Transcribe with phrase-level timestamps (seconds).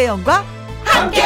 [0.00, 0.44] 김혜영과
[0.82, 1.20] 함께.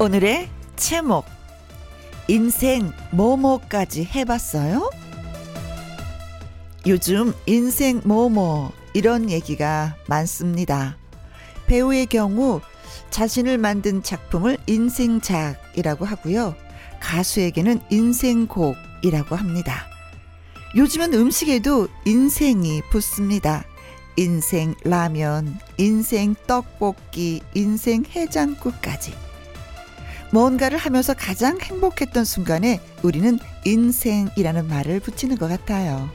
[0.00, 1.26] 오늘의 제목
[2.28, 4.90] 인생 뭐뭐까지 해봤어요?
[6.86, 10.96] 요즘 인생 뭐뭐 이런 얘기가 많습니다.
[11.66, 12.62] 배우의 경우
[13.10, 16.65] 자신을 만든 작품을 인생작이라고 하고요.
[17.06, 19.86] 가수에게는 인생곡이라고 합니다.
[20.74, 23.64] 요즘은 음식에도 인생이 붙습니다.
[24.16, 29.14] 인생 라면, 인생 떡볶이, 인생 해장국까지.
[30.32, 36.10] 뭔가를 하면서 가장 행복했던 순간에 우리는 인생이라는 말을 붙이는 것 같아요.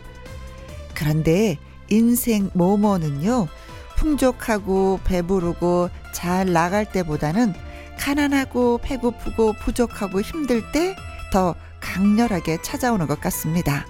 [0.94, 1.58] 그런데
[1.89, 3.47] 인생 뭐뭐는요,
[3.95, 7.53] 풍족하고 배부르고 잘 나갈 때보다는
[8.02, 10.95] 가난하고 배고프고 부족하고 힘들 때
[11.31, 13.85] 더 강렬하게 찾아오는 것 같습니다.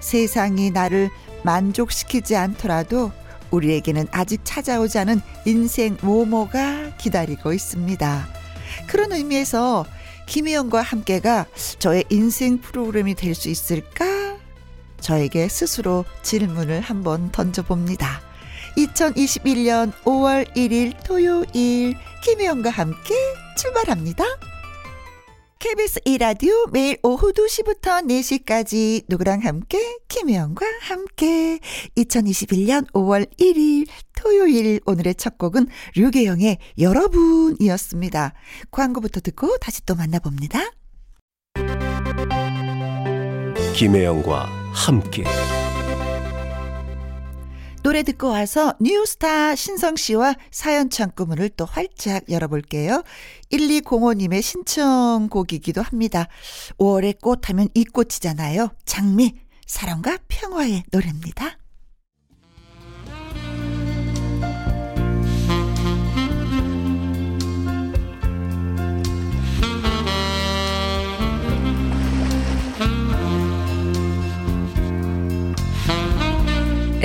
[0.00, 1.10] 세상이 나를
[1.42, 3.12] 만족시키지 않더라도
[3.50, 8.28] 우리에게는 아직 찾아오지 않은 인생 모모가 기다리고 있습니다.
[8.86, 9.84] 그런 의미에서
[10.26, 11.46] 김희영과 함께가
[11.78, 14.36] 저의 인생 프로그램이 될 수 있을까?
[15.00, 18.25] 저에게 스스로 질문을 한번 던져봅니다.
[18.76, 23.14] 2021년 5월 1일 토요일 김혜영과 함께
[23.56, 24.24] 출발합니다.
[25.58, 31.58] KBS 이라디오 매일 오후 2시부터 4시까지 누구랑 함께 김혜영과 함께
[31.96, 38.34] 2021년 5월 1일 토요일 오늘의 첫 곡은 류계영의 여러분이었습니다.
[38.70, 40.60] 광고부터 듣고 다시 또 만나봅니다.
[43.74, 45.24] 김혜영과 함께
[47.86, 53.04] 노래 듣고 와서 뉴스타 신성 씨와 사연 창구 문을 또 활짝 열어볼게요.
[53.52, 56.26] 1205님의 신청곡이기도 합니다.
[56.78, 58.70] 5월의 꽃 하면 이 꽃이잖아요.
[58.86, 59.34] 장미,
[59.68, 61.58] 사랑과 평화의 노래입니다.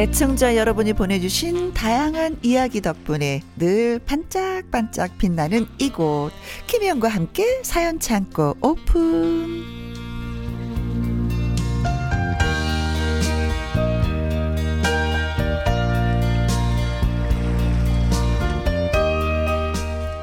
[0.02, 6.32] 애청자 여러분이 보내주신 다양한 이야기 덕분에 늘 반짝반짝 빛나는 이곳.
[6.66, 9.64] 김희영과 함께 사연 창고 오픈.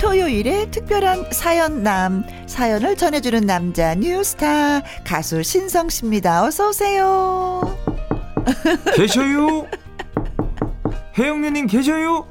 [0.01, 2.25] 토요일에 특별한 사연남.
[2.49, 6.43] 사연을 전해주는 남자 뉴스타 가수 신성 씨입니다.
[6.43, 7.88] 어서 오세요
[8.95, 9.67] 계셔요?
[11.17, 12.27] 혜영누님 계셔요?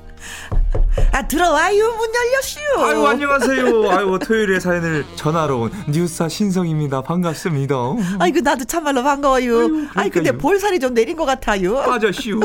[1.11, 3.91] 아 들어와요 문 열렸슈 아유 안녕하세요.
[3.91, 7.01] 아유 토요일에 사연을 전화로 온 뉴스타 신성입니다.
[7.01, 7.75] 반갑습니다.
[8.19, 9.88] 아이고 나도 참말로 반가워요.
[9.95, 11.75] 아이 근데 볼살이 좀 내린 것 같아요.
[11.75, 12.39] 빠졌슈.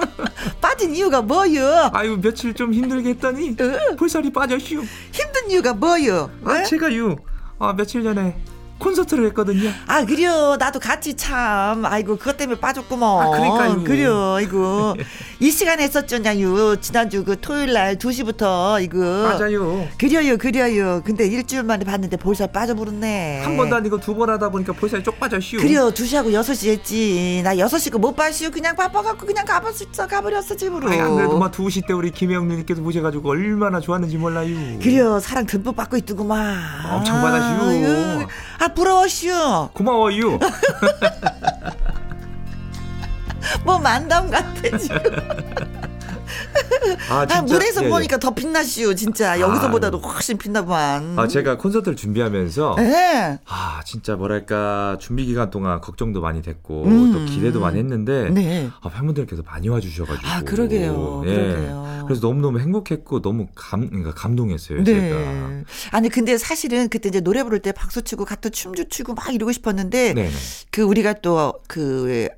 [0.60, 1.90] 빠진 이유가 뭐요?
[1.92, 3.96] 아유 며칠 좀 힘들게 했더니 응.
[3.96, 4.82] 볼살이 빠졌슈.
[5.12, 6.30] 힘든 이유가 뭐요?
[6.44, 6.62] 아 에?
[6.64, 7.16] 제가요.
[7.58, 8.36] 아 며칠 전에
[8.78, 9.70] 콘서트를 했거든요.
[9.86, 10.56] 아 그래요.
[10.58, 13.26] 나도 같이 참 아이고 그것 때문에 빠졌구먼.
[13.26, 13.84] 아, 그러니까요.
[13.84, 14.34] 그래요.
[14.34, 14.94] 아이고.
[15.40, 19.86] 이 시간에 했었잖아요 지난주 그 토요일 날 2시부터 이거 맞아요.
[19.98, 21.02] 그래요 그래요.
[21.04, 23.42] 근데 일주일 만에 봤는데 볼살 빠져버렸네.
[23.44, 25.58] 한 번도 아니고 두 번 하다 보니까 볼살이 쪽 빠졌슈.
[25.58, 25.90] 그래요.
[25.92, 27.42] 2시하고 6시 했지.
[27.44, 30.88] 나 6시 거못 봤슈 그냥 바빠갖고 그냥 가버렸어 가버렸어 집으로.
[30.88, 34.78] 아니, 안 그래도 막 2시 때 우리 김혜영 누님께서 보셔가지고 얼마나 좋았는지 몰라요.
[34.82, 35.18] 그래요.
[35.20, 36.56] 사랑 듬뿍 받고 있더구만.
[36.90, 37.66] 엄청 받아시오.
[37.68, 38.26] 아유,
[38.58, 40.38] 아 부러워슈 고마워요.
[43.64, 44.98] 뭐 만담 같아 지금
[47.10, 47.42] 아, 아, 진짜?
[47.42, 47.90] 물에서 예, 예.
[47.90, 53.38] 보니까 더 빛나시오 진짜 여기서보다도 훨씬 빛나구만 아, 제가 콘서트를 준비하면서 네.
[53.46, 57.12] 아, 진짜 뭐랄까 준비 기간 동안 걱정도 많이 됐고 음.
[57.12, 58.70] 또 기대도 많이 했는데 네.
[58.80, 61.34] 아, 팬분들께서 많이 와주셔가지고 아 그러게요 예.
[61.34, 64.84] 그러게요 그래서 너무 너무 행복했고 너무 감 그러니까 감동했어요.
[64.84, 64.98] 제가.
[64.98, 65.64] 네.
[65.90, 69.52] 아니 근데 사실은 그때 이제 노래 부를 때 박수 치고 같은 춤도 추고 막 이러고
[69.52, 70.30] 싶었는데 네네
[70.70, 72.28] 그 우리가 또그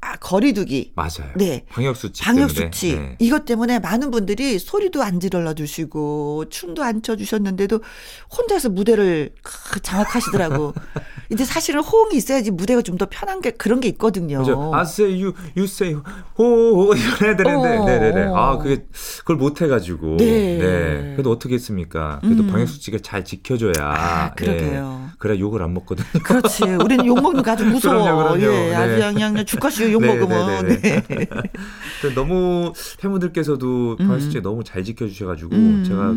[0.00, 1.32] 아, 거리두기 맞아요.
[1.36, 1.64] 네.
[1.70, 2.70] 방역 수칙 방역 때문에.
[2.72, 3.16] 수칙 네.
[3.18, 7.80] 이것 때문에 많은 분들이 소리도 안 질러 주시고 춤도 안 춰 주셨는데도
[8.34, 10.72] 혼자서 무대를 크- 장악하시더라고.
[11.30, 14.38] 이제 사실은 호응이 있어야지 무대가 좀 더 편한 게 그런 게 있거든요.
[14.38, 14.70] 그죠?
[14.72, 15.96] I say you, you say
[16.38, 17.84] 호호 이래야 되는데, 어.
[17.84, 18.30] 네네네.
[18.34, 18.86] 아 그게
[19.18, 20.16] 그걸 못 해가지고.
[20.18, 20.58] 네.
[21.14, 22.20] 그래도 어떻게 했습니까?
[22.22, 22.46] 그래도 음.
[22.52, 23.72] 방역 수칙을 잘 지켜줘야.
[23.80, 25.08] 아, 그러게요.
[25.10, 25.14] 예.
[25.18, 26.06] 그래 욕을 안 먹거든요.
[26.22, 26.62] 그렇지.
[26.64, 28.02] 우리는 욕 먹는 거 아주 무서워.
[28.02, 28.54] 그럼요, 그럼요.
[28.56, 29.12] 예, 아주 네.
[29.12, 30.66] 그냥 그냥 죽가시요 욕 네, 먹으면.
[30.68, 31.26] 네, 네, 네.
[32.14, 34.42] 너무 팬분들께서도 수칙 음.
[34.42, 35.84] 너무 잘 지켜주셔가지고 음.
[35.86, 36.14] 제가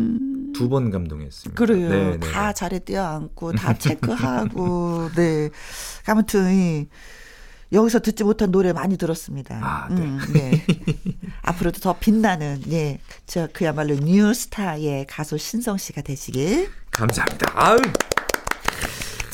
[0.54, 1.56] 두 번 감동했습니다.
[1.58, 1.88] 그래요.
[1.88, 2.54] 네, 네, 다 네.
[2.54, 5.50] 자리에 뛰어앉고 다 체크하고 네.
[6.06, 6.86] 아무튼 이,
[7.70, 9.60] 여기서 듣지 못한 노래 많이 들었습니다.
[9.62, 10.02] 아, 네.
[10.02, 10.64] 음, 네.
[11.42, 16.70] 앞으로도 더 빛나는 예, 저 그야말로 뉴스타의 가수 신성 씨가 되시길.
[16.90, 17.52] 감사합니다.
[17.54, 17.78] 아유.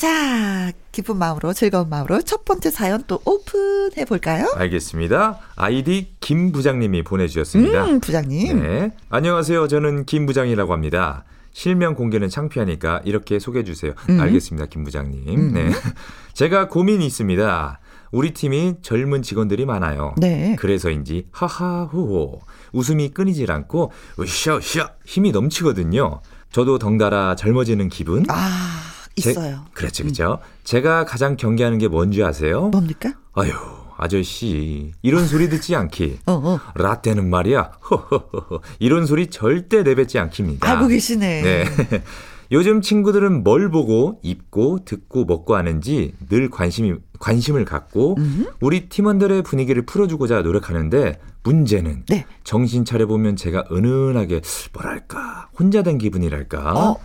[0.05, 4.53] 자, 기쁜 마음으로 즐거운 마음으로 첫 번째 사연 또 오픈해 볼까요?
[4.55, 5.39] 알겠습니다.
[5.55, 7.85] 아이디 김 부장님이 보내주셨습니다.
[7.85, 8.61] 음, 부장님.
[8.61, 8.91] 네.
[9.09, 9.67] 안녕하세요.
[9.67, 11.23] 저는 김 부장이라고 합니다.
[11.53, 13.93] 실명 공개는 창피하니까 이렇게 소개해 주세요.
[14.09, 14.19] 음.
[14.19, 14.67] 알겠습니다.
[14.67, 15.53] 김 부장님.
[15.53, 15.71] 네.
[16.35, 17.79] 제가 고민이 있습니다.
[18.11, 20.13] 우리 팀이 젊은 직원들이 많아요.
[20.17, 20.55] 네.
[20.59, 22.41] 그래서인지 하하호호
[22.73, 26.21] 웃음이 끊이질 않고 으쌰으쌰 힘이 넘치거든요.
[26.51, 28.23] 저도 덩달아 젊어지는 기분.
[28.29, 28.84] 아,
[29.15, 29.65] 제- 있어요.
[29.73, 30.39] 그렇죠, 그렇죠.
[30.63, 32.69] 제가 가장 경계하는 게 뭔지 아세요?
[32.69, 33.13] 뭡니까?
[33.33, 33.51] 아유,
[33.97, 36.19] 아저씨 이런 소리 듣지 않기.
[36.27, 36.59] 어, 어.
[36.75, 37.71] 라떼는 말이야.
[37.89, 38.61] 허허허허.
[38.79, 40.69] 이런 소리 절대 내뱉지 않깁니다.
[40.69, 41.41] 알고 계시네.
[41.41, 41.65] 네.
[42.51, 48.45] 요즘 친구들은 뭘 보고 입고 듣고 먹고 하는지 늘 관심이 관심을 갖고 음.
[48.59, 52.25] 우리 팀원들의 분위기를 풀어주고자 노력하는데 문제는 네.
[52.43, 54.41] 정신 차려 보면 제가 은은하게
[54.73, 56.73] 뭐랄까 혼자 된 기분이랄까.
[56.73, 56.97] 어,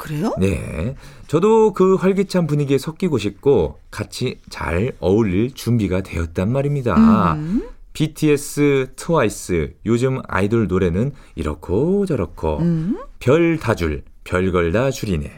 [0.00, 0.34] 그래요?
[0.38, 0.96] 네.
[1.28, 7.34] 저도 그 활기찬 분위기에 섞이고 싶고 같이 잘 어울릴 준비가 되었단 말입니다.
[7.34, 7.68] 음.
[7.92, 12.98] BTS, 트와이스, 요즘 아이돌 노래는 이렇고 저렇고 음.
[13.18, 15.30] 별 다 줄, 별걸 다 줄이네.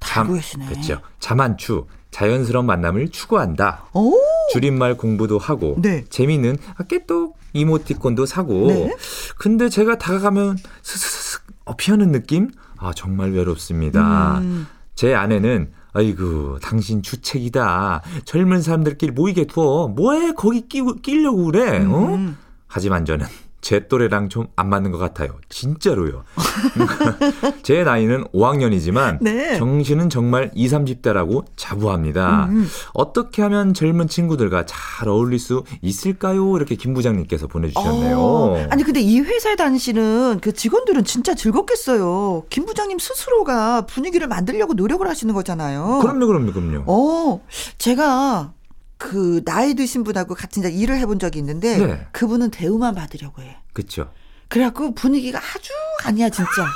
[0.00, 0.66] 다 알고 계시네.
[0.66, 1.00] 그렇죠.
[1.20, 3.84] 자만추, 자연스러운 만남을 추구한다.
[3.94, 4.12] 오,
[4.52, 6.04] 줄임말 공부도 하고 네.
[6.08, 8.96] 재미있는 아, 깨똑 이모티콘도 사고 네.
[9.36, 12.50] 근데 제가 다가가면 스스스스 어, 피하는 느낌?
[12.78, 14.38] 아 정말 외롭습니다.
[14.38, 14.66] 음.
[14.94, 18.02] 제 아내는 아이고 당신 주책이다.
[18.24, 19.88] 젊은 사람들끼리 모이게 둬.
[19.88, 21.84] 뭐해 거기 끼, 끼려고 그래.
[21.84, 22.14] 어?
[22.14, 22.36] 음.
[22.66, 23.26] 하지만 저는
[23.60, 25.36] 제 또래랑 좀 안 맞는 것 같아요.
[25.48, 26.24] 진짜로요.
[27.62, 29.56] 제 나이는 5학년이지만 네.
[29.56, 32.46] 정신은 정말 20, 30대라고 자부합니다.
[32.46, 32.68] 음.
[32.92, 36.56] 어떻게 하면 젊은 친구들과 잘 어울릴 수 있을까요?
[36.56, 38.18] 이렇게 김 부장님께서 보내주셨네요.
[38.18, 42.44] 어, 아니 근데 이 회사에 다니시는 그 직원들은 진짜 즐겁겠어요.
[42.50, 46.00] 김 부장님 스스로가 분위기를 만들려고 노력을 하시는 거잖아요.
[46.02, 46.82] 그럼요, 그럼요, 그럼요.
[46.86, 47.40] 어,
[47.78, 48.52] 제가
[48.98, 52.06] 그 나이 드신 분하고 같이 이제 일을 해본 적이 있는데 네.
[52.12, 53.56] 그분은 대우만 받으려고 해.
[53.72, 54.10] 그쵸.
[54.48, 55.72] 그래갖고 분위기가 아주
[56.04, 56.66] 아니야 진짜.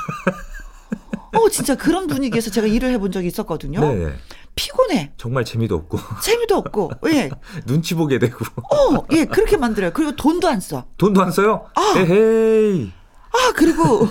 [1.35, 3.81] 어 진짜 그런 분위기에서 제가 일을 해본 적이 있었거든요.
[3.81, 4.13] 네.
[4.55, 5.11] 피곤해.
[5.17, 6.91] 정말 재미도 없고, 재미도 없고.
[7.07, 7.29] 예.
[7.65, 9.91] 눈치 보게 되고, 어, 예, 그렇게 만들어요.
[9.93, 10.85] 그리고 돈도 안 써.
[10.97, 11.65] 돈도 안 써요?
[11.73, 11.93] 아.
[11.97, 12.91] 에헤이.
[13.31, 14.07] 아, 그리고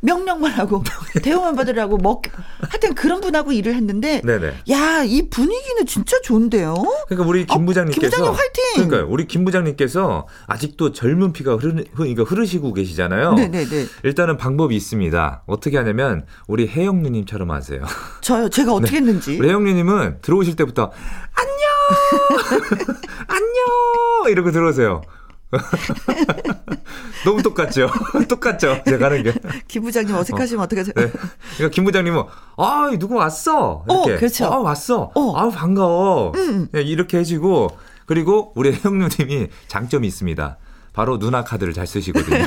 [0.00, 0.82] 명령만 하고
[1.22, 2.22] 대우만 받으라고 먹
[2.60, 4.22] 하여튼 그런 분하고 일을 했는데.
[4.70, 6.74] 야, 이 분위기는 진짜 좋은데요.
[7.06, 8.64] 그러니까 우리 김 어, 부장님께서 김 부장님 화이팅!
[8.74, 9.06] 그러니까요.
[9.10, 13.34] 우리 김 부장님께서 아직도 젊은 피가 흐르, 그러니까 흐르시고 계시잖아요.
[13.34, 13.86] 네, 네, 네.
[14.02, 15.42] 일단은 방법이 있습니다.
[15.46, 17.82] 어떻게 하냐면 우리 혜영 누님처럼 하세요.
[18.20, 18.48] 저요.
[18.48, 19.32] 제가 어떻게 했는지.
[19.32, 19.38] 네.
[19.38, 20.90] 우리 혜영 누님은 들어오실 때부터
[21.34, 22.70] 안녕!
[23.28, 24.30] 안녕!
[24.30, 25.02] 이러고 들어오세요.
[27.24, 27.90] 너무 똑같죠?
[28.28, 28.82] 똑같죠?
[28.86, 29.34] 제가 하는 게.
[29.68, 30.92] 김 부장님 어색하시면 어떡하죠?
[30.92, 31.10] 네.
[31.56, 32.22] 그러니까 김 부장님은
[32.56, 34.44] 아 누구 왔어 이렇게 어, 그렇죠.
[34.46, 35.36] 아 왔어 어.
[35.36, 36.68] 아 반가워 음.
[36.72, 37.70] 네, 이렇게 해주고
[38.06, 40.58] 그리고 우리 누님이 장점이 있습니다
[40.92, 42.46] 바로 누나 카드를 잘 쓰시거든요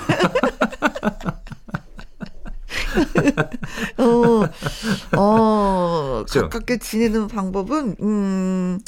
[3.97, 6.41] 어, 어, 그렇죠.
[6.41, 8.79] 가깝게 지내는 방법은, 음,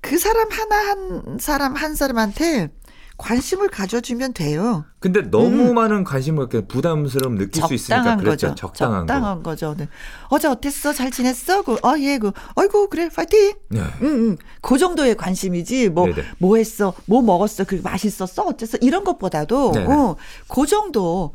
[0.00, 2.68] 그 사람 하나 한 사람 한 사람한테
[3.16, 4.84] 관심을 가져주면 돼요.
[4.98, 8.18] 근데 너무 많은 관심을 부담스러움 느낄 수 있으니까 음.
[8.18, 8.54] 그렇죠 거죠.
[8.54, 9.74] 적당한, 적당한 거 죠.
[9.76, 9.88] 네.
[10.28, 10.92] 어제 어땠어?
[10.92, 11.62] 잘 지냈어?
[11.62, 13.54] 그, 어, 예, 그, 어이구, 그래, 파이팅!
[13.68, 13.80] 거 네.
[14.02, 14.36] 응, 응.
[14.60, 16.22] 그 정도의 관심이지, 뭐, 네네.
[16.38, 16.92] 뭐 했어?
[17.06, 17.64] 뭐 먹었어?
[17.64, 18.42] 그 맛있었어?
[18.42, 18.76] 어땠어?
[18.82, 19.86] 이런 것보다도, 네네.
[19.86, 20.16] 어,
[20.48, 21.32] 그 정도.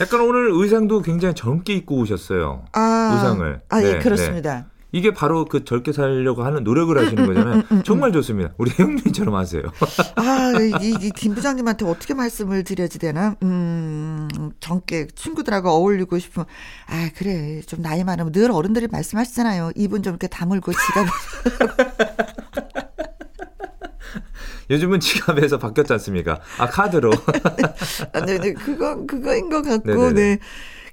[0.00, 3.62] 약간 오늘 의상도 굉장히 젊게 입고 오셨어요 아, 의상을.
[3.68, 4.66] 아, 예, 네, 그렇습니다.
[4.92, 9.34] 이게 바로 그 젊게 살려고 하는 노력을 음, 하시는 거잖아요 정말 좋습니다 우리 혜영 누님처럼
[9.34, 9.62] 하세요
[10.16, 10.52] 아,
[10.82, 13.36] 이, 이, 김 부장님한테 어떻게 말씀을 드려야지 되나?
[13.42, 14.28] 음,
[14.60, 16.46] 젊게 친구들하고 어울리고 싶으면,
[16.86, 17.60] 아, 그래.
[17.62, 19.72] 좀 나이 많으면 늘 어른들이 말씀하시잖아요.
[19.76, 21.06] 입은 좀 이렇게 다물고 지갑.
[24.70, 27.10] 요즘은 지갑에서 바뀌었지 않습니까 아 카드로
[28.12, 28.52] 아, 네, 네.
[28.52, 30.12] 그거, 그거인 것 같고, 네네네.
[30.12, 30.38] 네.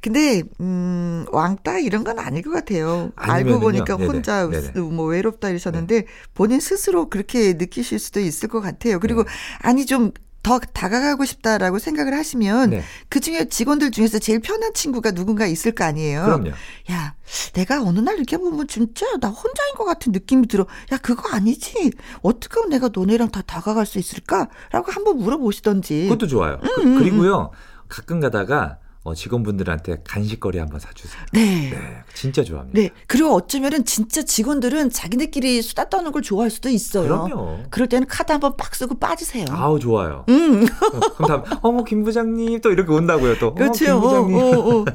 [0.05, 3.11] 근데, 음, 왕따 이런 건 아닐 것 같아요.
[3.15, 3.59] 알고 아니면은요.
[3.59, 4.05] 보니까 네네.
[4.07, 4.79] 혼자 네네.
[4.79, 8.99] 뭐 외롭다 이러셨는데, 본인 스스로 그렇게 느끼실 수도 있을 것 같아요.
[8.99, 9.29] 그리고, 네.
[9.61, 10.11] 아니, 좀,
[10.43, 12.83] 더 다가가고 싶다라고 생각을 하시면 네.
[13.09, 16.23] 그 중에 직원들 중에서 제일 편한 친구가 누군가 있을 거 아니에요.
[16.23, 16.51] 그럼요
[16.91, 17.15] 야,
[17.53, 20.67] 내가 어느 날 이렇게 보면 진짜 나 혼자인 것 같은 느낌이 들어.
[20.93, 21.89] 야, 그거 아니지.
[22.21, 24.47] 어떻게 하면 내가 너네랑 다 다가갈 수 있을까?
[24.71, 26.03] 라고 한번 물어보시던지.
[26.03, 26.59] 그것도 좋아요.
[26.61, 27.49] 음, 그, 리고요
[27.89, 31.21] 가끔 가다가 어, 직원분들한테 간식거리 한번 사주세요.
[31.31, 31.69] 네.
[31.69, 31.77] 네,
[32.15, 32.79] 진짜 좋아합니다.
[32.79, 32.89] 네.
[33.05, 37.03] 그리고 어쩌면은 진짜 직원들은 자기네끼리 수다 떠는 걸 좋아할 수도 있어요.
[37.03, 37.59] 그럼요.
[37.69, 39.45] 그럴 때는 카드 한번 빡 쓰고 빠지세요.
[39.51, 40.25] 아우 좋아요.
[40.29, 40.63] 음.
[40.65, 43.53] 어, 그럼 다음 어머 김 부장님 또 이렇게 온다고요 또.
[43.53, 43.85] 그렇죠.
[43.85, 44.35] 김 부장님.
[44.37, 44.85] 어, 어, 어.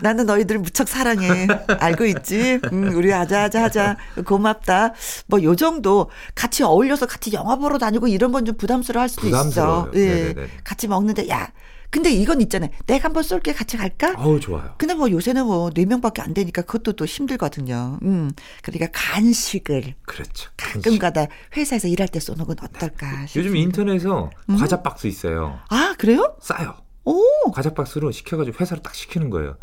[0.00, 1.46] 나는 너희들 무척 사랑해.
[1.68, 2.58] 알고 있지?
[2.72, 3.96] 음, 우리 하자, 하자, 하자.
[4.24, 4.94] 고맙다.
[5.26, 6.10] 뭐, 요 정도.
[6.34, 9.90] 같이 어울려서 같이 영화 보러 다니고 이런 건 좀 부담스러워 할 수도 부담스러워요.
[9.92, 10.00] 있어.
[10.00, 10.06] 예.
[10.06, 10.48] 네네네.
[10.64, 11.52] 같이 먹는데, 야.
[11.90, 12.70] 근데 이건 있잖아요.
[12.86, 14.14] 내가 한번 쏠게 같이 갈까?
[14.16, 14.74] 아우 좋아요.
[14.76, 17.98] 근데 뭐 요새는 뭐, 네 명밖에 안 되니까 그것도 또 힘들거든요.
[18.02, 18.30] 음.
[18.62, 20.50] 그러니까 간식을 그렇죠.
[20.56, 21.26] 가끔 가다
[21.56, 23.36] 회사에서 일할 때 쏘는 건 어떨까 싶습니다.
[23.36, 24.56] 요즘 인터넷에서 음.
[24.56, 25.58] 과자 박스 있어요.
[25.68, 26.36] 아, 그래요?
[26.40, 26.74] 싸요.
[27.04, 29.56] 오, 과자 박스로 시켜가지고 회사로 딱 시키는 거예요.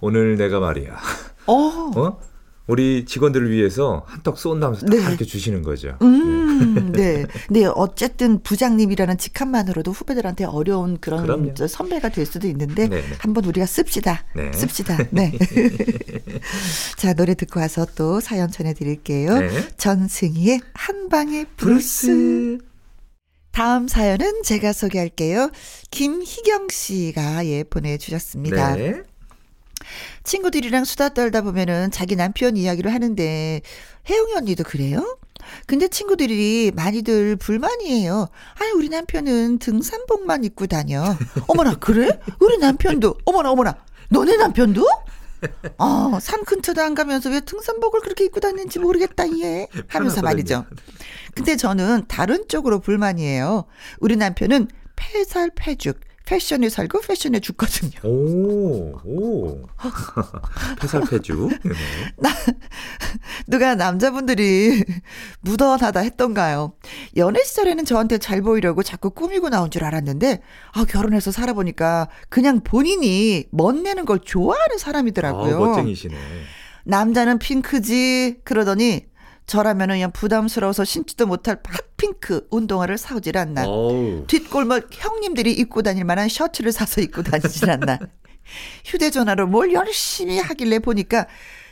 [0.00, 0.96] 오늘 내가 말이야.
[1.46, 1.52] 어.
[1.54, 2.20] 어?
[2.66, 5.02] 우리 직원들을 위해서 한턱 쏜다면서 딱 네.
[5.02, 5.96] 이렇게 주시는 거죠.
[6.02, 7.24] 음, 네.
[7.48, 11.54] 네, 어쨌든 부장님이라는 직함만으로도 후배들한테 어려운 그런 그럼요.
[11.54, 13.04] 저 선배가 될 수도 있는데 네, 네.
[13.18, 14.24] 한번 우리가 씁시다.
[14.34, 14.52] 네.
[14.52, 14.98] 씁시다.
[15.10, 15.32] 네.
[16.96, 19.38] 자, 노래 듣고 와서 또 사연 전해 드릴게요.
[19.38, 19.68] 네.
[19.76, 22.06] 전승희의 한방의 브루스.
[22.06, 22.58] 브루스.
[23.52, 25.50] 다음 사연은 제가 소개할게요.
[25.90, 28.74] 김희경 씨가 예 보내 주셨습니다.
[28.74, 29.02] 네.
[30.24, 33.60] 친구들이랑 수다 떨다 보면은 자기 남편 이야기를 하는데
[34.08, 35.18] 혜영이 언니도 그래요?
[35.66, 38.28] 근데 친구들이 많이들 불만이에요.
[38.58, 41.16] 아니 우리 남편은 등산복만 입고 다녀.
[41.46, 42.08] 어머나 그래?
[42.40, 43.76] 우리 남편도 어머나 어머나
[44.08, 44.86] 너네 남편도?
[45.78, 49.68] 어, 산 근처도 안 가면서 왜 등산복을 그렇게 입고 다니는지 모르겠다, 얘.
[49.88, 50.64] 하면서 말이죠.
[51.34, 53.66] 근데 저는 다른 쪽으로 불만이에요.
[54.00, 58.00] 우리 남편은 폐살폐죽, 패션에 살고 패션에 죽거든요.
[58.02, 59.62] 오, 오.
[60.80, 61.48] 폐살폐주.
[61.62, 61.72] 네.
[63.46, 64.84] 누가 남자분들이
[65.40, 66.74] 무던하다 했던가요?
[67.16, 70.42] 연애 시절에는 저한테 잘 보이려고 자꾸 꾸미고 나온 줄 알았는데,
[70.72, 75.56] 아, 결혼해서 살아보니까 그냥 본인이 멋내는 걸 좋아하는 사람이더라고요.
[75.56, 76.16] 아, 멋쟁이시네.
[76.84, 79.06] 남자는 핑크지 그러더니
[79.46, 83.64] 저라면은 그냥 부담스러워서 신지도 못할 핫핑크 운동화를 사오질 않나.
[83.66, 84.24] 어우.
[84.26, 87.98] 뒷골목 형님들이 입고 다닐 만한 셔츠를 사서 입고 다니질 않나.
[88.84, 91.26] 휴대전화로 뭘 열심히 하길래 보니까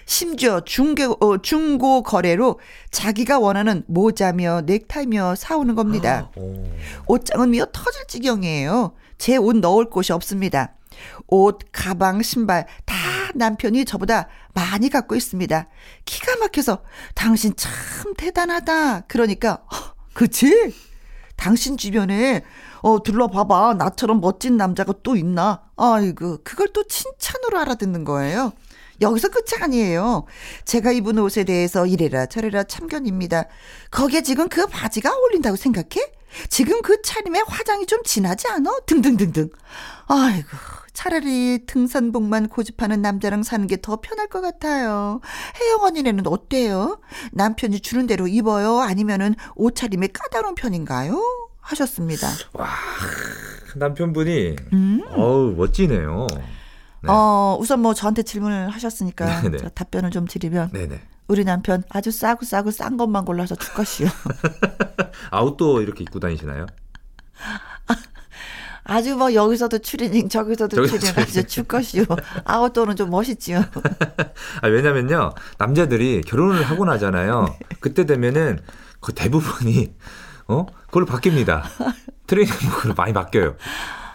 [0.07, 6.31] 심지어 중고, 어, 중고 거래로 자기가 원하는 모자며 넥타이며 사오는 겁니다.
[6.37, 6.65] 오.
[7.07, 8.95] 옷장은 미어 터질 지경이에요.
[9.19, 10.75] 제 옷 넣을 곳이 없습니다.
[11.29, 12.95] 옷, 가방, 신발 다
[13.37, 15.69] 남편이 저보다 많이 갖고 있습니다.
[16.05, 16.83] 기가 막혀서
[17.15, 17.73] 당신 참
[18.17, 19.03] 대단하다.
[19.03, 20.75] 그러니까 "헉, 그치?
[21.37, 22.45] 당신 주변에
[22.83, 25.63] 어 둘러봐봐 나처럼 멋진 남자가 또 있나?
[25.77, 28.53] 아이고 그걸 또 칭찬으로 알아듣는 거예요.
[29.01, 30.25] 여기서 끝이 아니에요.
[30.65, 33.47] 제가 입은 옷에 대해서 이래라 저래라 참견입니다.
[33.91, 36.13] 거기에 지금 그 바지가 어울린다고 생각해?
[36.49, 38.71] 지금 그 차림에 화장이 좀 진하지 않아?
[38.87, 39.51] 등등등등.
[40.07, 40.49] 아이고
[40.95, 45.21] 차라리 등산복만 고집하는 남자랑 사는 게 더 편할 것 같아요.
[45.61, 47.01] 혜영 언니네는 어때요?
[47.33, 48.79] 남편이 주는 대로 입어요?
[48.81, 51.21] 아니면은 옷차림에 까다로운 편인가요?
[51.61, 52.29] 하셨습니다.
[53.77, 55.03] 남편분이 음.
[55.17, 56.27] 어우 멋지네요.
[57.03, 57.11] 네.
[57.11, 59.59] 어, 우선 뭐 저한테 질문을 하셨으니까 네네.
[59.59, 61.01] 제가 답변을 좀 드리면 네네.
[61.27, 64.09] 우리 남편 아주 싸고 싸고 싼 것만 골라서 죽것이요.
[65.31, 66.67] 아웃도어 이렇게 입고 다니시나요?
[68.85, 72.05] 아주 뭐 여기서도 추리닝 저기서도 저기서 추리닝 아주 죽것이요.
[72.45, 73.65] 아웃도어는 좀 멋있지요.
[74.61, 75.33] 아, 왜냐면요.
[75.59, 77.47] 남자들이 결혼을 하고 나잖아요.
[77.61, 77.77] 네.
[77.81, 78.61] 그때 되면은
[79.01, 79.95] 그 대부분이
[80.49, 80.67] 어?
[80.87, 81.63] 그걸로 바뀝니다.
[82.27, 83.57] 트레이닝복으로 많이 바뀌어요.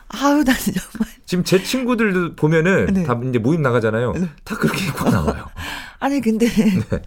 [0.10, 3.04] 아유 나 정말 지금 제 친구들도 보면은 네.
[3.04, 4.14] 다 이제 모임 나가잖아요.
[4.44, 5.48] 다 그렇게 입고 나와요.
[6.00, 7.02] 아니 근데 네.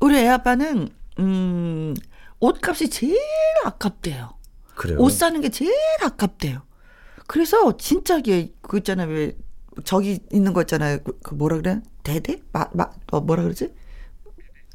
[0.00, 1.94] 우리 애 아빠는 음
[2.40, 3.18] 옷값이 제일
[3.64, 4.34] 아깝대요.
[4.74, 4.98] 그래요.
[5.00, 6.62] 옷 사는 게 제일 아깝대요.
[7.26, 9.08] 그래서 진짜 이게 그 있잖아요.
[9.08, 9.36] 왜
[9.84, 10.98] 저기 있는 거 있잖아요.
[11.02, 11.80] 그, 그 뭐라 그래?
[12.02, 12.40] 대대?
[12.52, 13.72] 마, 마, 어, 뭐라 그러지?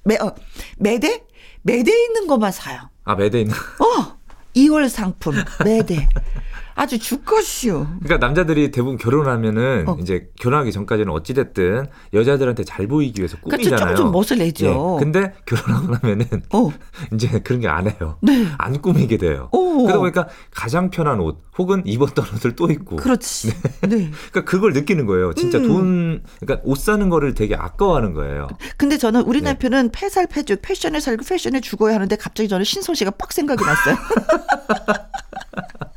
[0.03, 0.33] 매, 어,
[0.77, 1.25] 매대?
[1.61, 2.89] 매대 있는 것만 사요.
[3.03, 3.53] 아 매대 있는.
[3.53, 4.17] 어!
[4.55, 6.09] 2월 상품, 매대.
[6.79, 7.97] 아주 죽것이요.
[8.03, 9.97] 그러니까 남자들이 대부분 결혼하면은 어.
[9.99, 13.95] 이제 결혼하기 전까지는 어찌 됐든 여자들한테 잘 보이기 위해서 그러니까 꾸미잖아요.
[13.97, 14.97] 좀, 좀 멋을 내죠.
[14.97, 15.03] 예.
[15.03, 16.71] 근데 결혼하고 나면은 어,
[17.13, 18.17] 이제 그런 게 안 해요.
[18.21, 18.47] 네.
[18.57, 19.49] 안 꾸미게 돼요.
[19.51, 19.83] 오.
[19.83, 23.49] 그러다 보니까 가장 편한 옷 혹은 입었던 옷을 또 입고 그렇지.
[23.81, 24.09] 네.
[24.31, 25.33] 그러니까 그걸 느끼는 거예요.
[25.33, 25.67] 진짜 음.
[25.67, 28.47] 돈, 그러니까 옷 사는 거를 되게 아까워하는 거예요.
[28.77, 29.49] 근데 저는 우리 네.
[29.49, 33.95] 남편은 패살 패죽, 패션에 살고 패션에 죽어야 하는데 갑자기 저는 신성 씨가 빡 생각이 났어요.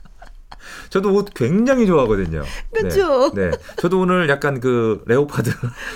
[0.93, 2.43] 저도 옷 굉장히 좋아하거든요.
[2.71, 3.33] 그죠?
[3.33, 3.49] 네.
[3.49, 3.57] 네.
[3.77, 5.51] 저도 오늘 약간 그 레오파드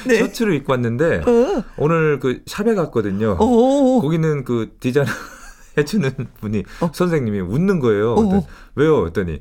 [0.08, 0.20] 네.
[0.20, 1.64] 셔츠를 입고 왔는데 어.
[1.76, 3.36] 오늘 그 샵에 갔거든요.
[3.38, 4.00] 오.
[4.00, 5.06] 거기는 그 디자인
[5.76, 6.10] 해주는
[6.40, 6.90] 분이 어.
[6.94, 8.12] 선생님이 웃는 거예요.
[8.14, 8.16] 어.
[8.22, 9.04] 그랬더니 왜요?
[9.06, 9.40] 했더니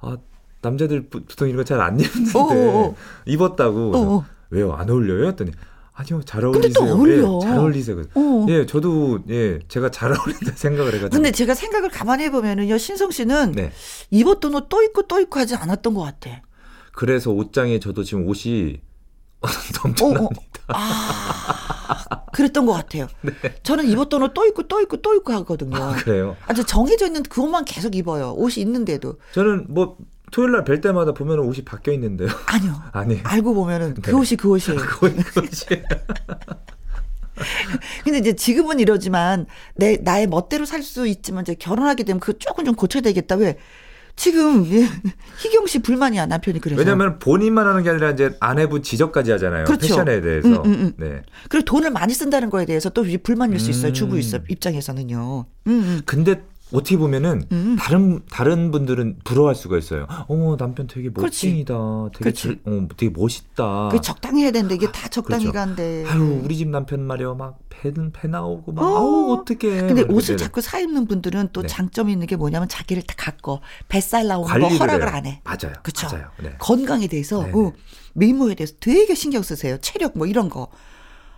[0.00, 0.16] 아
[0.60, 2.94] 남자들 보- 보통 이런 거 잘 안 입는데 어어어.
[3.26, 4.24] 입었다고.
[4.50, 5.28] 왜요 안 어울려요?
[5.28, 5.52] 했더니
[5.98, 7.26] 아니요 잘 근데 또 어울리세요.
[7.26, 7.40] 어울려.
[7.42, 8.02] 예, 잘 어울리세요.
[8.14, 8.46] 어.
[8.50, 13.52] 예 저도 예 제가 잘 어울린다 생각을 해가지고 근데 제가 생각을 가만히 해보면은요, 신성 씨는
[13.52, 13.72] 네
[14.10, 16.42] 입었던 옷 또 입고 또 입고 하지 않았던 것 같아.
[16.92, 18.80] 그래서 옷장에 저도 지금 옷이
[19.40, 19.50] 어, 어.
[19.84, 20.40] 넘쳐납니다.
[20.68, 23.06] 아, 그랬던 것 같아요.
[23.22, 23.32] 네.
[23.62, 25.92] 저는 입었던 옷 또 입고 또 입고 또 입고 하거든요.
[25.98, 26.36] 그래요.
[26.46, 28.32] 아주 정해져 있는 그것만 계속 입어요.
[28.36, 29.18] 옷이 있는데도.
[29.32, 29.96] 저는 뭐
[30.32, 32.28] 토요일 날 뵐 때마다 보면 옷이 바뀌어 있는데요.
[32.46, 32.82] 아니요.
[32.92, 34.12] 아니 알고 보면은 그 네.
[34.12, 34.78] 옷이 그 옷이에요.
[34.80, 35.66] 그거 그것이
[38.04, 42.64] 근데 이제 지금은 이러지만 내 나의 멋대로 살 수 있지만 이제 결혼하게 되면 그 조금
[42.64, 43.34] 좀 고쳐야 되겠다.
[43.36, 43.58] 왜?
[44.14, 44.86] 지금 예,
[45.40, 46.78] 희경 씨 불만이야 남편이 그래서.
[46.78, 49.64] 왜냐면 본인만 하는 게 아니라 이제 아내분 지적까지 하잖아요.
[49.64, 49.88] 그렇죠.
[49.88, 50.48] 패션에 대해서.
[50.48, 50.92] 음, 음, 음.
[50.96, 51.22] 네.
[51.50, 53.88] 그리고 돈을 많이 쓴다는 거에 대해서 또 불만일 수 있어요.
[53.88, 53.92] 음.
[53.92, 54.18] 주부
[54.48, 55.44] 입장에서는요.
[55.66, 56.00] 음, 음.
[56.06, 56.42] 근데
[56.72, 57.76] 어떻게 보면은 음.
[57.78, 60.06] 다른 다른 분들은 부러워할 수가 있어요.
[60.26, 61.10] 어머 남편 되게.
[61.14, 61.74] 멋쟁이다.
[62.14, 62.32] 되게.
[62.32, 63.88] 절- 어, 되게 멋있다.
[63.90, 65.58] 그게 적당히 해야 되는데 이게 다 적당히 그렇죠.
[65.58, 66.04] 가는데.
[66.08, 68.96] 아유 우리 집 남편 말이야 막 배는 배 나오고 막 어.
[68.96, 69.82] 아우 어떡해.
[69.86, 71.68] 근데 막 옷을 자꾸 사 입는 분들은 또 네.
[71.68, 75.14] 장점이 있는 게 뭐냐면 자기를 다 갖고 뱃살 나오는 거 허락을 해요.
[75.14, 75.40] 안 해.
[75.44, 75.74] 맞아요.
[75.84, 76.08] 그쵸?
[76.10, 76.26] 맞아요.
[76.42, 76.54] 네.
[76.58, 77.52] 건강에 대해서 네네.
[77.58, 77.72] 어,
[78.14, 79.78] 미모에 대해서 되게 신경 쓰세요.
[79.80, 80.68] 체력 뭐 이런 거.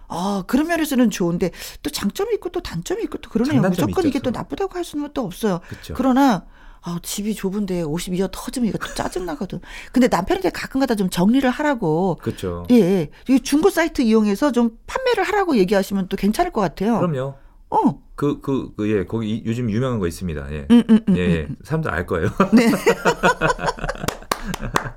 [0.08, 1.50] 아, 그런 면에서는 좋은데
[1.82, 3.60] 또 장점이 있고 또 단점이 있고 또 그러네요.
[3.62, 4.30] 무조건 이게 또.
[4.30, 5.60] 나쁘다고 할 수는 또 없어요.
[5.68, 5.94] 그쵸.
[5.96, 6.44] 그러나
[6.80, 9.60] 아, 집이 좁은데 옷이 미어 터지면 이거 또 짜증나거든.
[9.92, 12.16] 근데 남편한테 가끔 가다 좀 정리를 하라고.
[12.22, 12.64] 그렇죠.
[12.70, 13.10] 예, 예.
[13.28, 16.98] 이 중고 사이트 이용해서 좀 판매를 하라고 얘기하시면 또 괜찮을 것 같아요.
[17.00, 17.34] 그럼요.
[17.70, 18.00] 어.
[18.14, 20.52] 그, 그, 그, 예, 거기 이- 요즘 유명한 거 있습니다.
[20.52, 20.66] 예.
[20.70, 21.46] 음, 음, 음, 예, 예.
[21.50, 21.56] 음.
[21.64, 22.28] 사람들 알 거예요.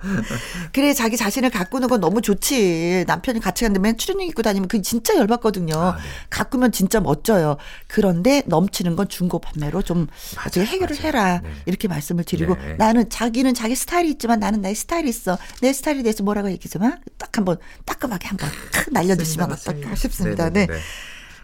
[0.74, 3.05] 그래 자기 자신을 가꾸는 건 너무 좋지.
[3.08, 5.75] 남편이 같이 갔는데 맨 추리닝 입고 다니면 그게 진짜 열받거든요.
[5.75, 6.01] 아, 네.
[6.29, 7.58] 가꾸면 진짜 멋져요.
[7.88, 10.08] 그런데 넘치는 건 중고 판매로 좀
[10.39, 11.08] 어떻게 해결을 맞아요.
[11.08, 11.41] 해라.
[11.43, 11.51] 네.
[11.65, 12.75] 이렇게 말씀을 드리고 네.
[12.75, 15.37] 나는 자기는 자기 스타일이 있지만 나는 나의 스타일이 있어.
[15.61, 20.50] 내 스타일에 대해서 뭐라고 얘기하지만 딱 한번 따끔하게 한번 탁 날려주시면 어떨까 싶습니다.
[20.50, 20.66] 네.
[20.68, 20.79] 네네네.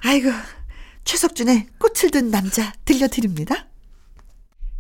[0.04, 0.32] 아이고
[1.04, 3.68] 최석준의 꽃을 든 남자 들려드립니다.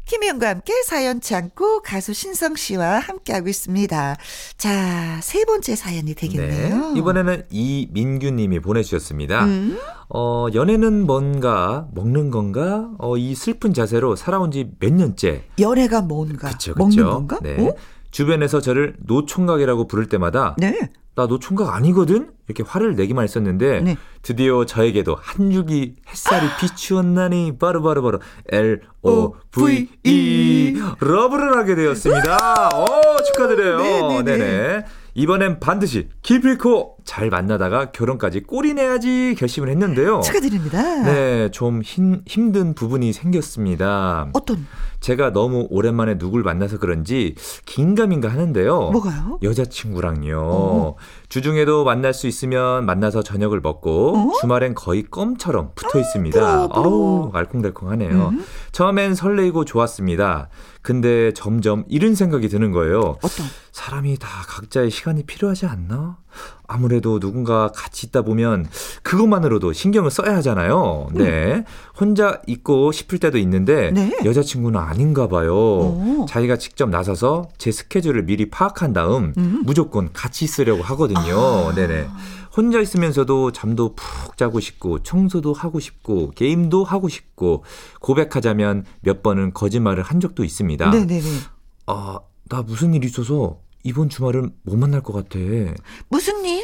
[0.08, 4.16] 김혜영과 함께 사연 참고 가수 신성 씨와 함께하고 있습니다.
[4.58, 6.92] 자, 세 번째 사연이 되겠네요.
[6.94, 7.00] 네.
[7.00, 9.44] 이번에는 이민규 님이 보내주셨습니다.
[9.46, 9.78] 음?
[10.10, 12.90] 어, 연애는 뭔가, 먹는 건가?
[13.00, 15.44] 어, 이 슬픈 자세로 살아온 지 몇 년째.
[15.60, 17.10] 연애가 뭔가 그쵸, 먹는 그쵸.
[17.12, 17.40] 건가?
[17.44, 17.68] 네.
[17.68, 17.76] 어?
[18.12, 20.90] 주변에서 저를 노총각이라고 부를 때마다 네.
[21.18, 22.30] 나 노총각 아니거든?
[22.48, 23.98] 이렇게 화를 내기만 했었는데 네.
[24.22, 28.20] 드디어 저에게도 한 줄기 햇살이 비추었나니 바로바로 바로
[28.52, 32.70] L O V E love를 하게 되었습니다.
[32.76, 33.78] 오, 축하드려요.
[33.80, 34.38] 네네네.
[34.38, 34.86] 네네.
[35.16, 40.20] 이번엔 반드시 기필코 잘 만나다가 결혼까지 꼬리 내야지 결심을 했는데요.
[40.22, 41.04] 축하드립니다.
[41.04, 44.30] 네, 좀 힘, 힘든 부분이 생겼습니다.
[44.34, 44.68] 어떤
[45.00, 48.90] 제가 너무 오랜만에 누굴 만나서 그런지 긴가민가 하는데요.
[48.90, 49.40] 뭐가요?
[49.42, 50.38] 여자친구랑요.
[50.38, 50.96] 어.
[51.30, 54.32] 주중에도 만날 수 있으면 만나서 저녁을 먹고 어?
[54.42, 56.68] 주말엔 거의 껌처럼 붙어 있습니다.
[56.68, 56.70] 부러워.
[56.74, 58.30] 아우 알콩달콩하네요.
[58.34, 58.44] 음.
[58.74, 60.50] 처음엔 설레이고 좋았습니다.
[60.82, 63.18] 근데 점점 이런 생각이 드는 거예요.
[63.22, 63.46] 어떤?
[63.72, 66.18] 사람이 다 각자의 시간이 필요하지 않나?
[66.68, 68.68] 아무래도 누군가 같이 있다 보면
[69.04, 71.08] 그것만으로도 신경을 써야 하잖아요.
[71.14, 71.64] 네.
[71.98, 74.12] 혼자 있고 싶을 때도 있는데 네.
[74.26, 75.56] 여자친구는 아닌가 봐요.
[75.56, 76.26] 오.
[76.28, 79.62] 자기가 직접 나서서 제 스케줄을 미리 파악한 다음 음.
[79.66, 81.70] 무조건 같이 있으려고 하거든요.
[81.70, 81.74] 아.
[81.74, 82.08] 네네.
[82.56, 87.64] 혼자 있으면서도 잠도 푹 자고 싶고 청소도 하고 싶고 게임도 하고 싶고
[88.02, 90.90] 고백하자면 몇 번은 거짓말을 한 적도 있습니다.
[90.90, 91.22] 네네네.
[91.86, 95.40] 아, 나 무슨 일 있어서 이번 주말은 못 만날 것 같아.
[96.10, 96.64] 무슨 일?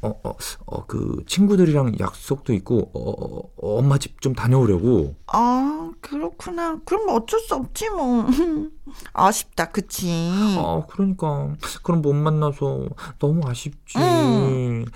[0.00, 0.34] 어, 어,
[0.66, 5.14] 어, 그 친구들이랑 약속도 있고 어, 어, 어, 엄마 집 좀 다녀오려고.
[5.26, 6.80] 아, 그렇구나.
[6.86, 8.24] 그럼 어쩔 수 없지 뭐.
[9.12, 10.10] 아쉽다, 그치?
[10.56, 12.86] 아, 그러니까 그럼 못 만나서
[13.18, 13.98] 너무 아쉽지.
[13.98, 14.86] 음.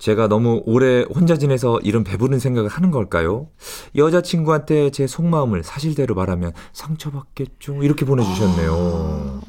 [0.00, 3.48] 제가 너무 오래 혼자 지내서 이런 배부른 생각을 하는 걸까요?
[3.94, 7.82] 여자친구한테 제 속마음을 사실대로 말하면 상처받겠죠.
[7.82, 9.42] 이렇게 보내주셨네요.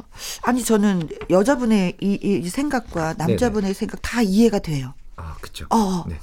[0.44, 4.94] 아 니 저는 여자분의 이, 이 생각과 남자분의 생각 다 이해가 돼요.
[5.16, 5.66] 아, 그쵸.
[5.70, 6.20] 어, 네.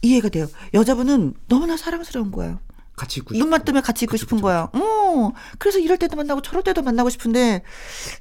[0.00, 0.46] 이해가 돼요.
[0.72, 2.58] 여자분은 너무나 사랑스러운 거예요.
[3.00, 3.34] 같이 있고.
[3.34, 4.68] 눈만 뜨면 같이 있고 그쵸, 싶은 거야.
[4.72, 7.62] 어, 그래서 이럴 때도 만나고 저럴 때도 만나고 싶은데,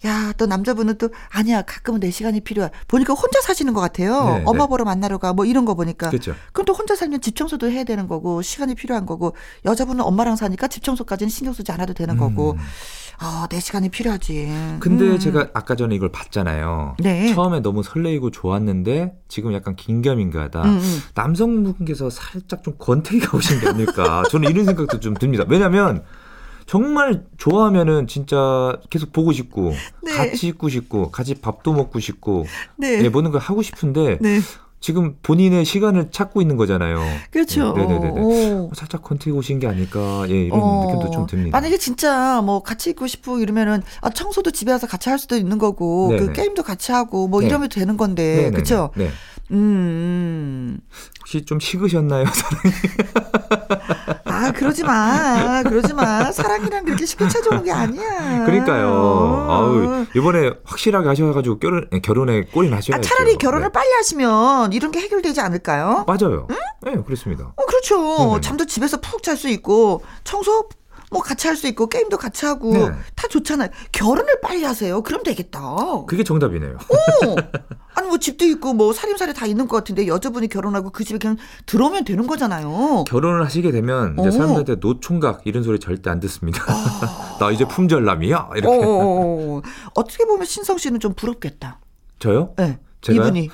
[0.05, 2.69] 야, 또 남자분은 또, 아니야, 가끔은 내 시간이 필요해.
[2.87, 4.37] 보니까 혼자 사시는 것 같아요.
[4.37, 4.69] 네, 엄마 네.
[4.69, 6.09] 보러 만나러 가, 뭐 이런 거 보니까.
[6.09, 6.33] 그렇죠.
[6.53, 10.67] 그럼 또 혼자 살면 집 청소도 해야 되는 거고, 시간이 필요한 거고, 여자분은 엄마랑 사니까
[10.67, 12.57] 집 청소까지는 신경 쓰지 않아도 되는 거고,
[13.21, 14.77] 아, 내 시간이 필요하지.
[14.79, 15.19] 근데 음.
[15.19, 16.95] 제가 아까 전에 이걸 봤잖아요.
[16.99, 17.33] 네.
[17.33, 20.61] 처음에 너무 설레이고 좋았는데 지금 약간 긴가민가하다.
[20.63, 20.99] 음, 음.
[21.15, 24.23] 남성분께서 살짝 좀 권태기가 오신 게 아닐까.
[24.31, 25.43] 저는 이런 생각도 좀 듭니다.
[25.47, 26.03] 왜냐면
[26.65, 30.13] 정말 좋아하면은 진짜 계속 보고 싶고 네.
[30.13, 32.45] 같이 있고 싶고 같이 밥도 먹고 싶고
[32.77, 33.03] 네.
[33.03, 34.39] 예, 모든 걸 하고 싶은데 네.
[34.79, 36.99] 지금 본인의 시간을 찾고 있는 거잖아요.
[37.31, 37.73] 그렇죠.
[37.73, 38.21] 네, 네네네.
[38.21, 38.71] 오.
[38.73, 41.57] 살짝 권태기 오신 게 아닐까 예, 이런 어, 느낌도 좀 듭니다.
[41.57, 45.57] 만약에 진짜 뭐 같이 있고 싶고 이러면은 아, 청소도 집에 와서 같이 할 수도 있는
[45.57, 46.33] 거고 그 네네.
[46.33, 47.47] 게임도 같이 하고 뭐 네.
[47.47, 48.51] 이러면 되는 건데.
[48.51, 48.91] 그렇죠?
[48.95, 49.09] 네.
[49.51, 50.79] 음, 음.
[51.19, 52.25] 혹시 좀 식으셨나요?
[54.39, 56.31] 아 그러지 마, 그러지 마.
[56.31, 58.45] 사랑이란 그렇게 쉽게 찾아오는 게 아니야.
[58.45, 58.87] 그러니까요.
[58.87, 59.47] 어.
[59.49, 62.97] 아우, 이번에 확실하게 하셔가지고 결혼, 결혼에 꼴이 나셔야죠.
[62.97, 63.71] 아, 차라리 결혼을 네.
[63.71, 66.05] 빨리 하시면 이런 게 해결되지 않을까요?
[66.07, 66.47] 맞아요.
[66.81, 67.51] 네, 그렇습니다.
[67.55, 67.99] 어, 그렇죠.
[68.17, 68.41] 네네네.
[68.41, 70.67] 잠도 집에서 푹 잘 수 있고 청소
[71.09, 72.89] 뭐 같이 할 수 있고 게임도 같이 하고 네.
[73.15, 73.69] 다 좋잖아요.
[73.91, 75.01] 결혼을 빨리 하세요.
[75.01, 75.59] 그럼 되겠다.
[76.07, 76.75] 그게 정답이네요.
[76.75, 77.35] 어.
[77.95, 81.35] 아니 뭐 집도 있고 뭐 살림살이 다 있는 것 같은데 여자분이 결혼하고 그 집에 그냥
[81.65, 83.03] 들어오면 되는 거잖아요.
[83.07, 84.31] 결혼을 하시게 되면 이제 어.
[84.31, 86.63] 사람들한테 노총각 이런 소리 절대 안 듣습니다.
[87.41, 88.51] 나 이제 품절남이야?
[88.55, 88.85] 이렇게.
[89.95, 91.79] 어떻게 보면 신성 씨는 좀 부럽겠다.
[92.19, 92.53] 저요?
[92.57, 92.79] 네.
[93.01, 93.27] 제가요?
[93.27, 93.49] 이분이.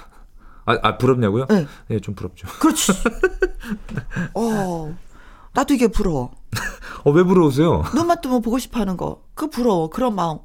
[0.66, 1.46] 아, 아, 부럽냐고요?
[1.50, 1.66] 네.
[1.88, 2.48] 네, 좀 부럽죠.
[2.60, 2.92] 그렇지.
[4.34, 4.96] 어.
[5.54, 6.32] 나도 이게 부러워.
[7.06, 7.84] 어, 왜 부러우세요?
[7.94, 9.22] 눈만 뜨면 보고 싶어 하는 거.
[9.36, 9.90] 그 부러워.
[9.92, 10.40] 그런 마음.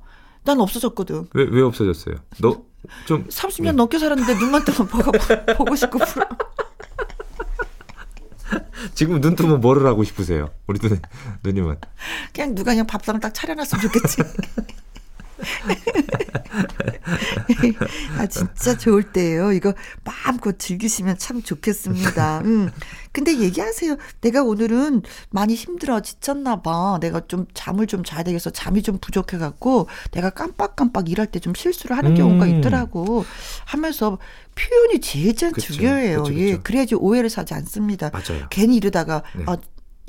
[0.45, 1.29] 난 없어졌거든.
[1.33, 2.17] 왜, 왜 없어졌어요?
[2.39, 2.63] 너,
[3.07, 3.27] 좀.
[3.27, 5.11] 30년 넘게 살았는데 눈만 뜨면 보고,
[5.57, 6.29] 보고 싶고 부러워.
[8.95, 10.51] 지금 눈 뜨면 뭐를 하고 싶으세요?
[10.67, 10.95] 우리 누,
[11.45, 11.77] 누님은.
[12.35, 14.19] 그냥 누가 그냥 밥상을 딱 차려놨으면 좋겠지.
[18.19, 19.53] 아, 진짜 좋을 때예요.
[19.53, 19.73] 이거
[20.05, 22.43] 마음껏 즐기시면 참 좋겠습니다.
[22.45, 22.71] 음.
[23.13, 23.97] 근데 얘기하세요.
[24.21, 26.99] 내가 오늘은 많이 힘들어 지쳤나 봐.
[27.01, 28.51] 내가 좀 잠을 좀 자야 되겠어.
[28.51, 32.17] 잠이 좀 부족해 갖고 내가 깜빡깜빡 일할 때 좀 실수를 하는 음.
[32.17, 33.25] 경우가 있더라고.
[33.65, 34.19] 하면서
[34.55, 36.23] 표현이 제일 제일 그쵸, 중요해요.
[36.23, 36.51] 그쵸, 예.
[36.53, 36.63] 그쵸.
[36.63, 38.11] 그래야지 오해를 사지 않습니다.
[38.13, 38.47] 맞아요.
[38.51, 39.45] 괜히 이러다가 네.
[39.47, 39.57] 아,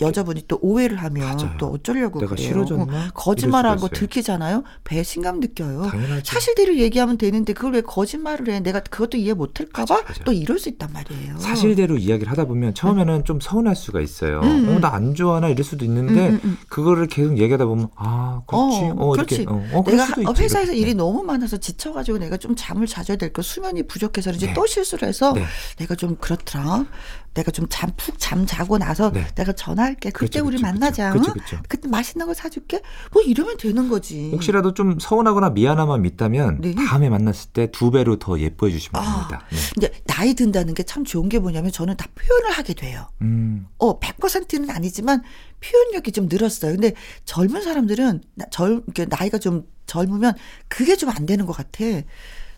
[0.02, 1.52] 여자분이 또 오해를 하면 맞아요.
[1.58, 2.48] 또 어쩌려고 내가 그래요.
[2.48, 2.84] 싫어졌나?
[3.08, 3.88] 어, 거짓말한 거.
[3.90, 4.64] 들키잖아요.
[4.84, 5.88] 배신감 느껴요.
[5.90, 6.24] 당연하죠.
[6.24, 8.60] 사실대로 얘기하면 되는데 그걸 왜 거짓말을 해?
[8.60, 10.02] 내가 그것도 이해 못할까봐.
[10.26, 11.38] 또 이럴 수 있단 말이에요.
[11.40, 14.40] 사실대로 이야기를 하다 보면 처음에는 좀 서운할 수가 있어요.
[14.42, 14.76] 음, 음.
[14.76, 16.58] 어, 나 안 좋아하나 이럴 수도 있는데 음, 음, 음.
[16.68, 18.76] 그거를 계속 얘기하다 보면 아 그렇지.
[18.78, 19.36] 어, 어, 그렇지.
[19.36, 20.80] 이렇게 어, 어, 내가 있지, 회사에서 이렇게.
[20.82, 24.54] 일이 너무 많아서 지쳐가지고 내가 좀 잠을 자줘야 될 거 수면이 부족해서 그런지 네.
[24.54, 25.44] 또 실수를 해서 네.
[25.78, 26.86] 내가 좀 그렇더라.
[27.34, 29.26] 내가 좀 잠 푹 잠 자고 나서 네.
[29.36, 30.10] 내가 전화할게.
[30.12, 31.12] 그때 그쵸, 우리 그쵸, 만나자.
[31.14, 31.34] 그쵸, 응?
[31.42, 31.58] 그쵸.
[31.70, 32.82] 그때 맛있는 거 사줄게.
[33.14, 34.30] 뭐 이러면 되는 거지.
[34.32, 36.76] 혹시라도 좀 서운하거나 미안함만 있다면 네.
[36.76, 39.28] 다음에 만났을 때 두 배로 더 예뻐해 주시면 아.
[39.28, 39.46] 됩니다.
[39.50, 39.58] 네.
[39.76, 43.08] 근데 나이 든다는 게 참 좋은 게 뭐냐면 저는 다 표현을 하게 돼요.
[43.22, 45.22] 음, 어, 100%는 아니지만
[45.62, 46.74] 표현력이 좀 늘었어요.
[46.74, 50.34] 근데 젊은 사람들은 나- 젊, 나이가 좀 젊으면
[50.68, 51.84] 그게 좀 안 되는 것 같아.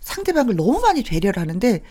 [0.02, 1.82] 상대방을 너무 많이 배려를 하는데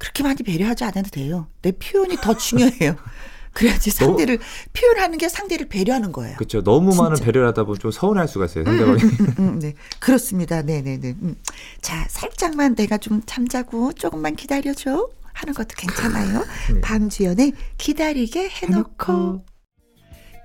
[0.00, 1.46] 그렇게 많이 배려하지 않아도 돼요.
[1.60, 2.96] 내 표현이 더 중요해요.
[3.52, 4.38] 그래야지 너무- 상대를
[4.72, 6.36] 표현하는 게 상대를 배려하는 거예요.
[6.36, 6.62] 그렇죠.
[6.62, 7.26] 너무 많은 진짜.
[7.26, 8.64] 배려를 하다 보면 좀 서운할 수가 있어요.
[8.64, 9.02] 상대방이.
[9.02, 9.74] 음, 음, 네.
[9.98, 10.62] 그렇습니다.
[10.62, 11.16] 네 네네.
[11.20, 11.34] 음.
[11.82, 15.08] 자, 살짝만 내가 좀 잠자고 조금만 기다려 줘.
[15.32, 16.44] 하는 것도 괜찮아요.
[16.74, 16.80] 네.
[16.80, 19.44] 방주연의 기다리게 해놓고.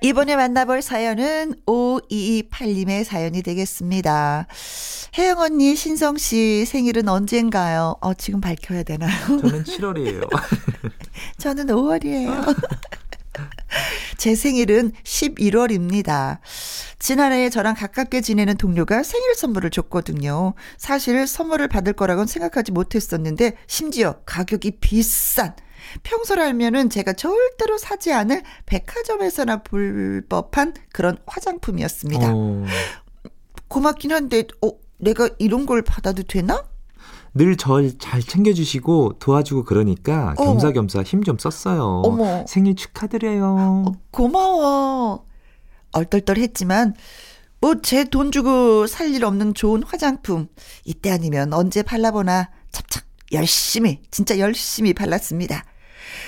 [0.01, 4.47] 이번에 만나볼 사연은 5228님의 사연이 되겠습니다.
[5.17, 7.95] 혜영 언니, 신성 씨 생일은 언젠가요?
[8.01, 9.11] 어, 지금 밝혀야 되나요?
[9.27, 10.29] 저는 7월이에요.
[11.37, 12.55] 저는 5월이에요.
[14.17, 16.39] 제 생일은 11월입니다.
[16.99, 20.53] 지난해에 저랑 가깝게 지내는 동료가 생일 선물을 줬거든요.
[20.77, 25.55] 사실 선물을 받을 거라고는 생각하지 못했었는데 심지어 가격이 비싼
[26.03, 32.31] 평소라면은 제가 절대로 사지 않을 백화점에서나 볼 법한 그런 화장품이었습니다.
[32.33, 32.63] 어,
[33.67, 36.63] 고맙긴 한데 어 내가 이런 걸 받아도 되나?
[37.37, 40.45] 늘 절 잘 챙겨주시고 도와주고 그러니까 어.
[40.45, 42.01] 겸사겸사 힘 좀 썼어요.
[42.05, 42.45] 어머.
[42.47, 43.55] 생일 축하드려요.
[43.87, 45.25] 어, 고마워.
[45.91, 46.93] 얼떨떨했지만
[47.61, 50.47] 뭐 제 돈 주고 살 일 없는 좋은 화장품
[50.85, 53.01] 이때 아니면 언제 발라보나 찹찹
[53.33, 55.63] 열심히 진짜 열심히 발랐습니다.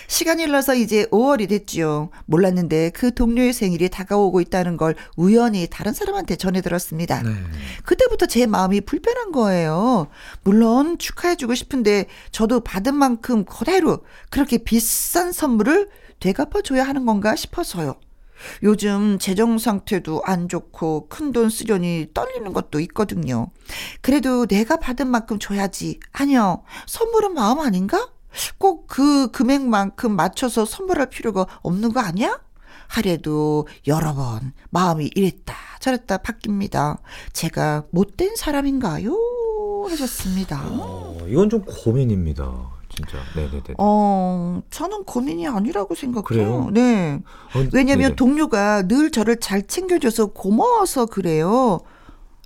[0.07, 2.09] 시간이 흘러서 이제 5월이 됐지요.
[2.25, 7.21] 몰랐는데 그 동료의 생일이 다가오고 있다는 걸 우연히 다른 사람한테 전해 들었습니다.
[7.21, 7.31] 네.
[7.83, 10.07] 그때부터 제 마음이 불편한 거예요.
[10.43, 15.89] 물론 축하해주고 싶은데 저도 받은 만큼 그대로 그렇게 비싼 선물을
[16.19, 17.95] 되갚아줘야 하는 건가 싶어서요.
[18.63, 23.49] 요즘 재정 상태도 안 좋고 큰 돈 쓰려니 떨리는 것도 있거든요.
[24.01, 25.99] 그래도 내가 받은 만큼 줘야지.
[26.13, 26.63] 아니요.
[26.85, 28.09] 선물은 마음 아닌가?
[28.57, 32.39] 꼭 그 금액만큼 맞춰서 선물할 필요가 없는 거 아니야?
[32.87, 36.97] 하래도 여러 번 마음이 이랬다 저랬다 바뀝니다.
[37.33, 39.13] 제가 못된 사람인가요?
[39.89, 40.61] 하셨습니다.
[40.69, 42.71] 어, 이건 좀 고민입니다.
[42.89, 43.17] 진짜.
[43.35, 43.75] 네네네.
[43.77, 46.23] 어, 저는 고민이 아니라고 생각해요.
[46.23, 46.69] 그래요?
[46.71, 47.21] 네.
[47.55, 48.15] 어, 왜냐면 네네.
[48.15, 51.79] 동료가 늘 저를 잘 챙겨줘서 고마워서 그래요.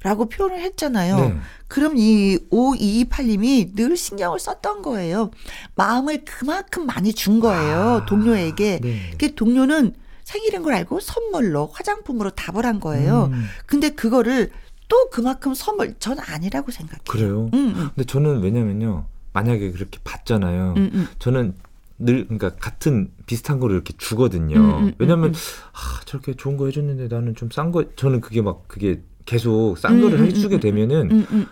[0.03, 1.15] 라고 표현을 했잖아요.
[1.19, 1.37] 네.
[1.67, 5.31] 그럼 이 5228님이 늘 신경을 썼던 거예요.
[5.75, 8.01] 마음을 그만큼 많이 준 거예요.
[8.01, 8.79] 아, 동료에게.
[8.81, 8.99] 네.
[9.19, 13.29] 그 동료는 생일인 걸 알고 선물로 화장품으로 답을 한 거예요.
[13.31, 14.49] 음, 근데 그거를
[14.87, 17.03] 또 그만큼 선물 전 아니라고 생각해요.
[17.07, 17.49] 그래요?
[17.53, 19.05] 응, 응, 근데 저는 왜냐면요.
[19.33, 20.73] 만약에 그렇게 받잖아요.
[20.77, 21.07] 응, 응.
[21.19, 21.53] 저는
[21.99, 24.57] 늘 그러니까 같은 비슷한 거를 이렇게 주거든요.
[24.57, 25.39] 음, 음, 왜냐면 음, 음.
[25.73, 29.01] 아, 저렇게 좋은 거 해줬는데 나는 좀 싼 거 저는 그게 막 그게
[29.35, 31.47] 계속 싼 음, 거를 음, 해주게 음, 되면은.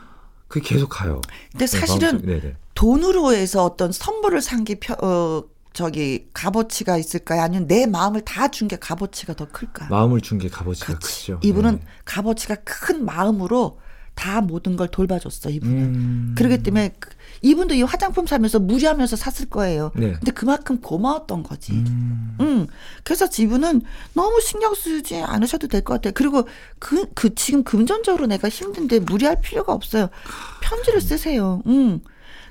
[0.50, 1.22] 그게 계속 가요.
[1.52, 2.40] 근데 네, 사실은 마음속에.
[2.42, 2.56] 네네.
[2.76, 7.42] 돈으로 해서 어떤 선물을 산게 어, 저기 값어치가 있을까요?
[7.42, 9.88] 아니면 내 마음을 다 준 게 값어치가 더 클까?
[9.90, 11.20] 마음을 준 게 값어치가 그렇지.
[11.22, 11.40] 크죠.
[11.44, 11.82] 이분은 네.
[12.06, 13.80] 값어치가 큰 마음으로
[14.20, 15.78] 다 모든 걸 돌봐줬어 이분은.
[15.78, 16.36] 음.
[16.38, 19.92] 그렇기 때문에 그- 이분도 이 화장품 사면서 무리하면서 샀을 거예요.
[19.96, 20.12] 네.
[20.12, 21.72] 근데 그만큼 고마웠던 거지.
[21.72, 22.36] 음.
[22.42, 22.68] 응.
[23.06, 23.82] 그래서 이분은
[24.14, 26.12] 너무 신경 쓰지 않으셔도 될 것 같아요.
[26.14, 26.46] 그리고
[26.80, 30.10] 그, 그 지금 금전적으로 내가 힘든데 무리할 필요가 없어요.
[30.62, 31.62] 편지를 쓰세요.
[31.68, 32.02] 응.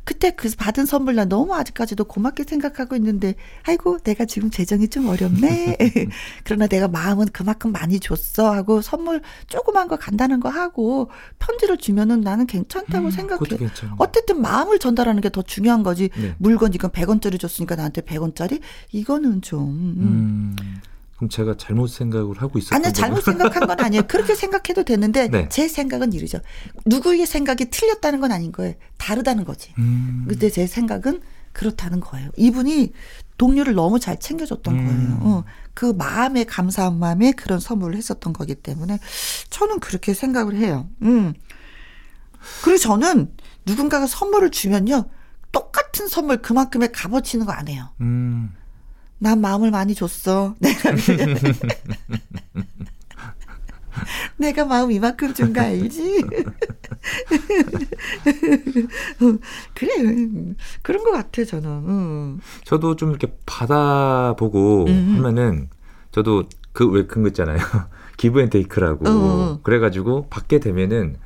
[0.09, 5.07] 그때 그 받은 선물 나 너무 아직까지도 고맙게 생각하고 있는데 아이고 내가 지금 재정이 좀
[5.07, 5.77] 어렵네.
[6.45, 12.23] 그러나 내가 마음은 그만큼 많이 줬어 하고 선물 조그만 거 간단한 거 하고 편지를 주면은
[12.23, 13.39] 나는 괜찮다고 음, 생각해.
[13.99, 16.09] 어쨌든 마음을 전달하는 게 더 중요한 거지.
[16.17, 16.35] 네.
[16.39, 20.57] 물건 이건 100원짜리 줬으니까 나한테 100원짜리 이거는 좀 음.
[20.59, 20.81] 음.
[21.19, 24.05] 그럼 제가 잘못 생각을 하고 있었던 아니 잘못 생각한 건 아니에요.
[24.07, 25.49] 그렇게 생각해도 되는데 네.
[25.49, 26.39] 제 생각은 이러죠.
[26.87, 28.75] 누구의 생각이 틀렸다는 건 아닌 거예요.
[28.99, 29.75] 다르다는 거지.
[29.79, 30.27] 음.
[30.29, 31.21] 근데 제 생각은
[31.53, 32.31] 그렇다는 거예요.
[32.37, 32.93] 이분이
[33.37, 34.87] 동료를 너무 잘 챙겨줬던 음.
[34.87, 35.19] 거예요.
[35.23, 39.01] 어, 그 마음에 감사한 마음에 그런 선물을 했었던 거기 때문에
[39.51, 40.89] 저는 그렇게 생각을 해요.
[41.03, 41.35] 음.
[42.63, 43.33] 그리고 저는
[43.67, 45.07] 누군가가 선물을 주면요.
[45.51, 47.89] 똑같은 선물 그만큼의 값어치는 거 안 해요.
[48.01, 48.53] 음.
[49.19, 50.55] 난 마음을 많이 줬어.
[50.61, 50.93] 내가
[54.37, 56.23] 내가 마음 이만큼 준 거 알지?
[59.75, 59.89] 그래
[60.83, 61.69] 그런 것 같아 저는.
[61.71, 62.41] 음.
[62.65, 65.15] 저도 좀 이렇게 받아보고 음.
[65.17, 65.69] 하면은
[66.13, 67.59] 저도 그왜 그거 있잖아요.
[68.19, 69.09] 기브앤테이크라고.
[69.09, 69.61] 어.
[69.63, 71.17] 그래가지고 받게 되면은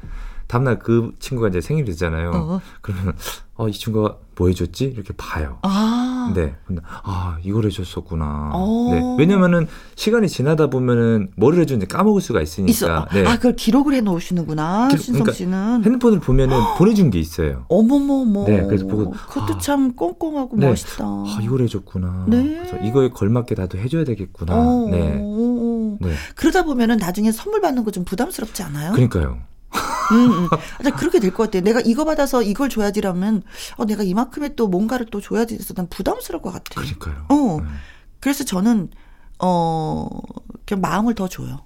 [0.46, 2.30] 다음날 그 친구가 이제 생일 되잖아요.
[2.34, 2.60] 어.
[2.80, 3.14] 그러면
[3.54, 4.84] 어, 이 친구가 뭐 해줬지?
[4.86, 5.58] 이렇게 봐요.
[5.62, 6.32] 아.
[6.34, 6.54] 네.
[6.66, 8.50] 근데 아, 이걸 해줬었구나.
[8.54, 8.88] 어.
[8.90, 9.16] 네.
[9.18, 12.70] 왜냐면은 시간이 지나다 보면은 뭐를 해줬는지 까먹을 수가 있으니까.
[12.70, 13.06] 있어.
[13.12, 13.26] 네.
[13.26, 15.84] 아 그걸 기록을 해 놓으시는구나 기록- 신성 그러니까 씨는.
[15.84, 17.66] 핸드폰을 보면은 보내준 게 있어요.
[17.68, 18.44] 어머머머.
[18.46, 19.58] 네, 그래서 보고, 그것도 아.
[19.58, 20.66] 참 꼼꼼하고 네.
[20.68, 21.04] 멋있다.
[21.04, 22.24] 아, 이걸 해줬구나.
[22.28, 22.42] 네.
[22.66, 24.54] 그래서 이거에 걸맞게 나도 해줘야 되겠구나.
[24.56, 25.18] 어, 네.
[25.20, 25.98] 어, 어.
[26.00, 26.14] 네.
[26.34, 28.92] 그러다 보면은 나중에 선물 받는 거 좀 부담스럽지 않아요?
[28.92, 29.38] 그러니까요.
[30.12, 30.48] 음, 음.
[30.52, 31.60] 아, 나 그렇게 될 것 같아.
[31.60, 33.42] 내가 이거 받아서 이걸 줘야지라면,
[33.76, 36.80] 어, 내가 이만큼의 또 뭔가를 또 줘야지 해서 난 부담스러울 것 같아.
[36.80, 37.26] 그러니까요.
[37.28, 37.60] 어.
[37.62, 37.68] 네.
[38.20, 38.90] 그래서 저는,
[39.38, 40.08] 어,
[40.66, 41.64] 그냥 마음을 더 줘요.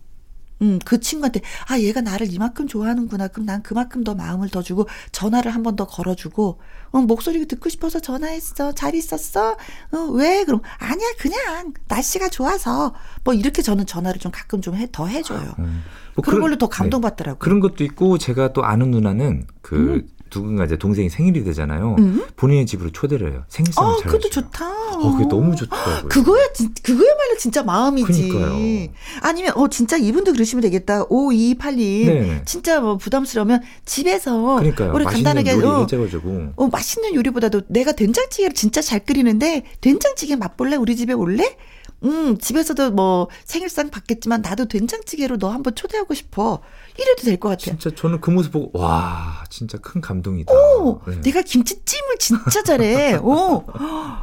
[0.62, 3.28] 음, 그 친구한테, 아, 얘가 나를 이만큼 좋아하는구나.
[3.28, 6.58] 그럼 난 그만큼 더 마음을 더 주고, 전화를 한 번 더 걸어주고,
[6.92, 8.72] 어, 목소리가 듣고 싶어서 전화했어.
[8.72, 9.56] 잘 있었어?
[9.92, 10.44] 어, 왜?
[10.44, 12.94] 그럼, 아니야, 그냥, 날씨가 좋아서.
[13.24, 15.52] 뭐, 이렇게 저는 전화를 좀 가끔 좀 해, 더 해줘요.
[15.58, 15.82] 음.
[16.14, 16.76] 뭐 그런 걸로 더 네.
[16.76, 17.38] 감동받더라고요.
[17.38, 20.08] 그런 것도 있고 제가 또 아는 누나는 그 음.
[20.40, 21.96] 누군가 이제 동생이 생일이 되잖아요.
[21.98, 22.24] 음?
[22.36, 23.44] 본인의 집으로 초대를 해요.
[23.48, 24.44] 생일상을 어, 잘 그것도 해줘요.
[24.44, 24.96] 좋다.
[24.96, 26.08] 어, 그게 너무 좋더라고요.
[26.08, 28.28] 그거야, 진, 그거야말로 진짜 마음이지.
[28.28, 28.88] 그러니까요.
[29.22, 31.04] 아니면, 어, 진짜 이분도 그러시면 되겠다.
[31.08, 32.04] 5282.
[32.06, 32.42] 네.
[32.44, 34.92] 진짜 뭐 부담스러우면 집에서 그러니까요.
[34.94, 40.76] 우리 간단하게 요리 어, 해줘가지고 어, 맛있는 요리보다도 내가 된장찌개를 진짜 잘 끓이는데 된장찌개 맛볼래?
[40.76, 41.56] 우리 집에 올래?
[42.04, 46.60] 음, 집에서도 뭐 생일상 받겠지만 나도 된장찌개로 너 한번 초대하고 싶어.
[46.98, 47.62] 이래도 될 것 같아.
[47.62, 50.52] 진짜 저는 그 모습 보고 와 진짜 큰 감동이다.
[50.52, 51.20] 오, 네.
[51.22, 53.16] 내가 김치찜을 진짜 잘해.
[53.16, 53.64] 오,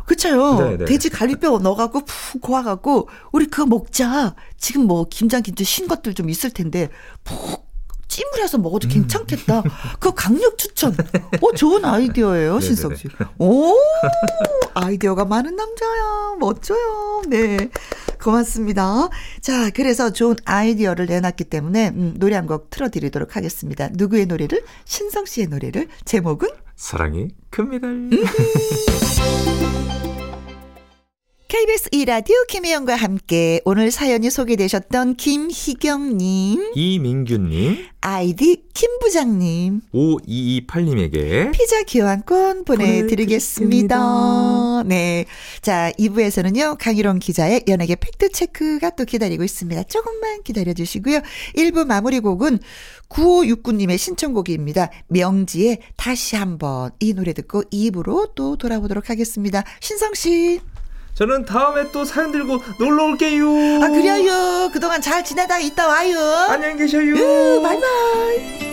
[0.06, 0.60] 그쵸.
[0.60, 0.86] 네, 네.
[0.86, 4.36] 돼지 갈비뼈 넣어갖고 푹 고아갖고 우리 그거 먹자.
[4.58, 6.90] 지금 뭐 김장 김치 신 것들 좀 있을 텐데
[7.24, 7.63] 푹
[8.14, 9.64] 찜을 해서 먹어도 괜찮겠다.
[9.94, 10.94] 그거 강력 추천.
[11.42, 12.62] 어, 좋은 아이디어예요, 네네네.
[12.66, 13.08] 신성 씨.
[13.40, 13.74] 오,
[14.76, 16.36] 아이디어가 많은 남자야.
[16.40, 17.24] 멋져요.
[17.28, 17.70] 네.
[18.22, 19.10] 고맙습니다.
[19.42, 23.88] 자, 그래서 좋은 아이디어를 내놨기 때문에 음, 노래 한 곡 틀어드리도록 하겠습니다.
[23.94, 24.64] 누구의 노래를?
[24.86, 25.88] 신성 씨의 노래를.
[26.06, 27.88] 제목은 사랑이 큽니다.
[31.54, 31.54] 음.
[31.54, 44.82] KBS 2라디오 김혜영과 함께 오늘 사연이 소개되셨던 김희경님, 이민규님, 아이디 김부장님, 5228님에게 피자 교환권 보내드리겠습니다.
[44.88, 45.26] 네.
[45.62, 49.84] 자, 2부에서는요, 강희롱 기자의 연예계 팩트체크가 또 기다리고 있습니다.
[49.84, 51.20] 조금만 기다려주시고요.
[51.56, 52.58] 1부 마무리 곡은
[53.10, 54.90] 9569님의 신청곡입니다.
[55.08, 59.64] 명지의 다시 한번 이 노래 듣고 2부로 또 돌아보도록 하겠습니다.
[59.82, 60.73] 신성씨.
[61.16, 63.46] 저는 다음에 또 사연 들고 놀러 올게요.
[63.84, 64.70] 아, 그래요.
[64.74, 66.18] 그동안 잘 지내다 있다 와요.
[66.50, 67.14] 안녕히 계셔요.
[67.16, 68.64] 으, 바이바이.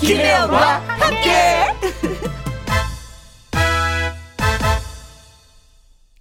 [0.00, 1.59] 김혜영과 함께.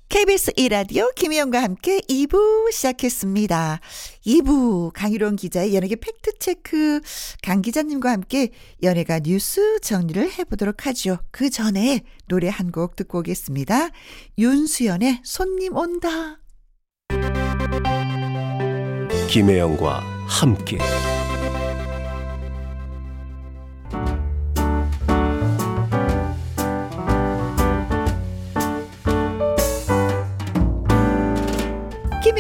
[0.10, 3.80] KBS 1라디오 김희영과 함께 2부 시작했습니다.
[4.26, 7.02] 2부 강희롱 기자의 연예계 팩트체크
[7.44, 8.50] 강 기자님과 함께
[8.82, 11.20] 연예가 뉴스 정리를 해보도록 하죠.
[11.32, 13.90] 그 전에 노래 한 곡 듣고 오겠습니다.
[14.38, 16.40] 윤수연의 손님 온다.
[19.30, 20.78] 김혜영과 함께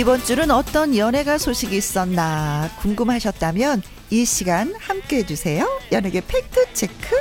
[0.00, 5.68] 이번 주는 어떤 연예가 소식이 있었나 궁금하셨다면 이 시간 함께 해주세요.
[5.92, 7.16] 연예계 팩트 체크.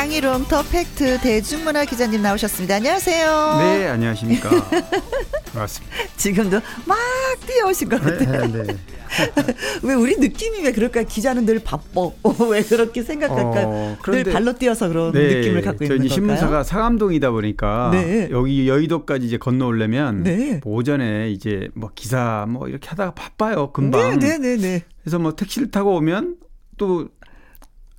[0.00, 2.76] 강일홍 더 팩트 대중문화 기자님 나오셨습니다.
[2.76, 3.58] 안녕하세요.
[3.58, 4.48] 네, 안녕하십니까.
[5.52, 5.94] 반갑습니다.
[6.16, 6.96] 지금도 막
[7.46, 8.46] 뛰어오신 것 같아요.
[8.46, 8.76] 네, 네.
[9.84, 11.02] 왜 우리 느낌이 왜 그럴까?
[11.02, 12.08] 기자는 늘 바빠.
[12.50, 13.62] 왜 그렇게 생각할까?
[13.66, 16.14] 어, 늘 발로 뛰어서 그런 네, 느낌을 갖고 저 있는 걸까요?
[16.14, 18.28] 신문사가 상암동이다 보니까 네.
[18.30, 20.62] 여기 여의도까지 이제 건너오려면 네.
[20.64, 23.70] 뭐 오전에 이제 뭐 기사 뭐 이렇게 하다가 바빠요.
[23.72, 24.18] 금방.
[24.18, 24.82] 네, 네, 네, 네.
[25.02, 26.36] 그래서 뭐 택시를 타고 오면
[26.78, 27.08] 또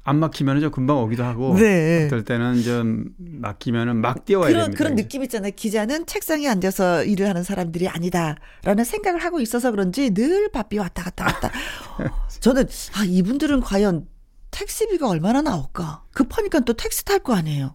[0.03, 2.05] 안 막히면은 좀 금방 오기도 하고 네.
[2.07, 4.77] 어떨 때는 좀 막히면은 막 뛰어와야 그런 됩니다.
[4.77, 5.51] 그런 느낌 있잖아요.
[5.55, 11.25] 기자는 책상에 앉아서 일을 하는 사람들이 아니다라는 생각을 하고 있어서 그런지 늘 바삐 왔다 갔다
[11.25, 11.51] 갔다.
[12.39, 12.63] 저는
[12.95, 14.07] 아 이분들은 과연
[14.49, 16.03] 택시비가 얼마나 나올까?
[16.13, 17.71] 급하니까 또 택시 탈 거 아니에요.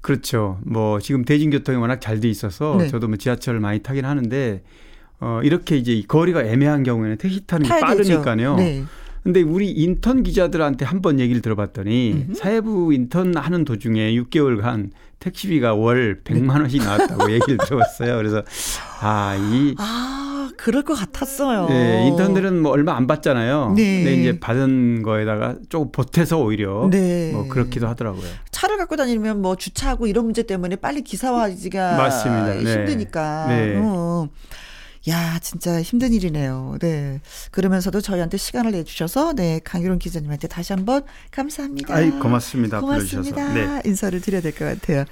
[0.00, 0.58] 그렇죠.
[0.64, 2.88] 뭐 지금 대중교통이 워낙 잘 돼 있어서 네.
[2.88, 4.62] 저도 뭐 지하철을 많이 타긴 하는데
[5.20, 7.80] 어 이렇게 이제 이 거리가 애매한 경우에는 택시 타는 게.
[7.80, 8.56] 빠르니까요.
[8.56, 8.84] 네.
[9.26, 16.20] 근데 우리 인턴 기자들한테 한 번 얘기를 들어봤더니 사회부 인턴 하는 도중에 6개월간 택시비가 월
[16.24, 18.16] 100만 원씩 나왔다고 얘기를 들어봤어요.
[18.16, 18.42] 그래서
[19.00, 21.66] 아, 이 아, 그럴 것 같았어요.
[21.68, 23.74] 네, 인턴들은 뭐 얼마 안 받잖아요.
[23.76, 24.04] 네.
[24.04, 27.30] 근데 이제 받은 거에다가 조금 보태서 오히려 네.
[27.32, 28.24] 뭐 그렇기도 하더라고요.
[28.50, 32.54] 차를 갖고 다니면 뭐 주차하고 이런 문제 때문에 빨리 기사화하기가 맞습니다.
[32.54, 32.72] 네.
[32.74, 33.46] 힘드니까.
[33.48, 33.74] 네.
[33.82, 34.28] 어.
[35.08, 36.78] 야, 진짜 힘든 일이네요.
[36.80, 37.20] 네.
[37.52, 41.94] 그러면서도 저희한테 시간을 내주셔서, 네, 강유론 기자님한테 다시 한번 감사합니다.
[41.94, 42.80] 아이, 고맙습니다.
[42.80, 43.52] 고맙습니다.
[43.54, 43.82] 네.
[43.84, 45.04] 인사를 드려야 될 것 같아요.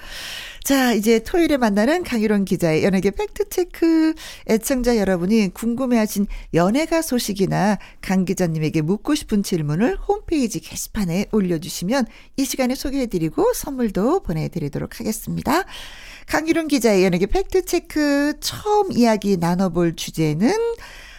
[0.65, 4.15] 자, 이제 토요일에 만나는 강유론 기자의 연예계 팩트체크.
[4.49, 12.07] 애청자 여러분이 궁금해하신 연예가 소식이나 강 기자님에게 묻고 싶은 질문을 홈페이지 게시판에 올려주시면
[12.39, 15.65] 이 시간에 소개해드리고 선물도 보내드리도록 하겠습니다.
[16.29, 20.51] 강일홍 기자의 연예계 팩트체크 처음 이야기 나눠볼 주제는,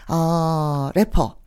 [0.09, 1.37] 어, 래퍼,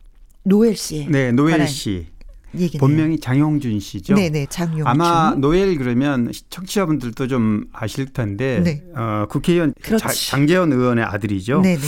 [0.43, 1.07] 노엘 씨.
[1.09, 2.07] 네, 노엘 씨.
[2.55, 2.79] 얘기네요.
[2.79, 4.15] 본명이 장용준 씨죠.
[4.15, 4.87] 네네, 장용준.
[4.87, 8.83] 아마 노엘 그러면 청취자분들도 좀 아실 텐데 네.
[8.95, 9.73] 어, 국회의원.
[9.99, 11.61] 자- 장재현 의원의 아들이죠.
[11.61, 11.83] 네네네.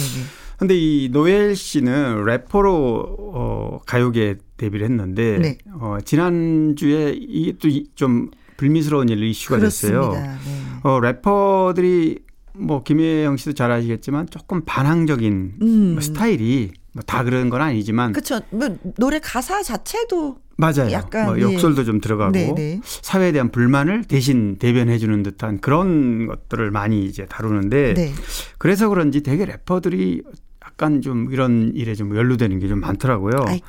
[0.57, 5.57] 근데 이 노엘 씨는 래퍼로 어, 가요계 데뷔를 했는데 네.
[5.79, 8.29] 어, 지난주에 이게 또좀
[8.65, 10.01] 불미스러운 일로 이슈가 됐어요.
[10.11, 10.33] 그렇습니다.
[10.33, 10.39] 네.
[10.83, 12.19] 어, 래퍼들이
[12.53, 15.91] 뭐 김혜영 씨도 잘 아시겠지만 조금 반항적인 음.
[15.93, 18.39] 뭐 스타일이 뭐 다 그런 건 아니지만 그렇죠.
[18.51, 18.67] 뭐
[18.99, 20.91] 노래 가사 자체도 맞아요.
[20.91, 21.41] 약간, 뭐 예.
[21.41, 22.81] 욕설도 좀 들어가고 네네.
[22.83, 28.13] 사회에 대한 불만을 대신 대변해 주는 듯한 그런 것들을 많이 이제 다루는데 네.
[28.59, 30.21] 그래서 그런지 되게 래퍼들이
[30.63, 33.45] 약간 좀 이런 일에 좀 연루되는 게 좀 많더라고요.
[33.47, 33.65] 아이고.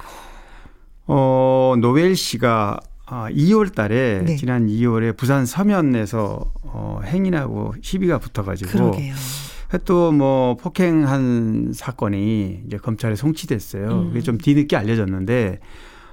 [1.07, 4.37] 어, 노엘 씨가 아, 2월 달에 네.
[4.37, 8.71] 지난 2월에 부산 서면에서 어, 행인하고 시비가 붙어가지고.
[9.79, 13.89] 또 뭐 폭행한 사건이 이제 검찰에 송치됐어요.
[13.89, 14.09] 음.
[14.09, 15.61] 그게 좀 뒤늦게 알려졌는데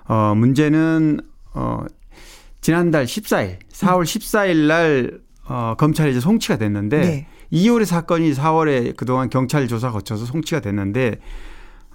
[0.05, 1.19] 어 문제는
[1.53, 1.83] 어
[2.61, 7.27] 지난달 14일, 4월 14일 날 어, 검찰에 이제 송치가 됐는데 네.
[7.51, 11.19] 2월의 사건이 4월에 그동안 경찰 조사 거쳐서 송치가 됐는데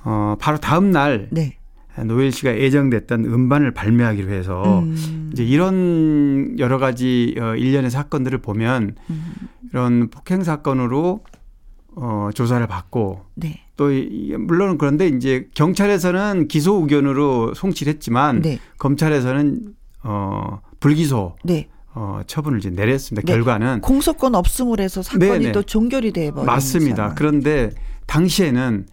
[0.05, 1.57] 어 바로 다음 날 네.
[2.03, 5.31] 노엘 씨가 예정됐던 음반을 발매하기로 해서 음.
[5.33, 9.25] 이제 이런 여러 가지 어 일련의 사건들을 보면 음.
[9.71, 11.21] 이런 폭행 사건으로
[11.97, 13.61] 어 조사를 받고 네.
[13.77, 18.59] 또 이- 물론 그런데 이제 경찰에서는 기소 의견으로 송치를 했지만 네.
[18.79, 19.61] 검찰에서는
[20.03, 21.69] 어 불기소 네.
[21.95, 23.25] 어 처분을 이제 내렸습니다.
[23.25, 23.33] 네.
[23.33, 25.53] 결과는 공소권 없음으로 해서 사건이 네네.
[25.53, 26.97] 또 종결이 돼 버린 맞습니다.
[26.97, 27.15] 상황.
[27.15, 27.71] 그런데
[28.07, 28.87] 당시에는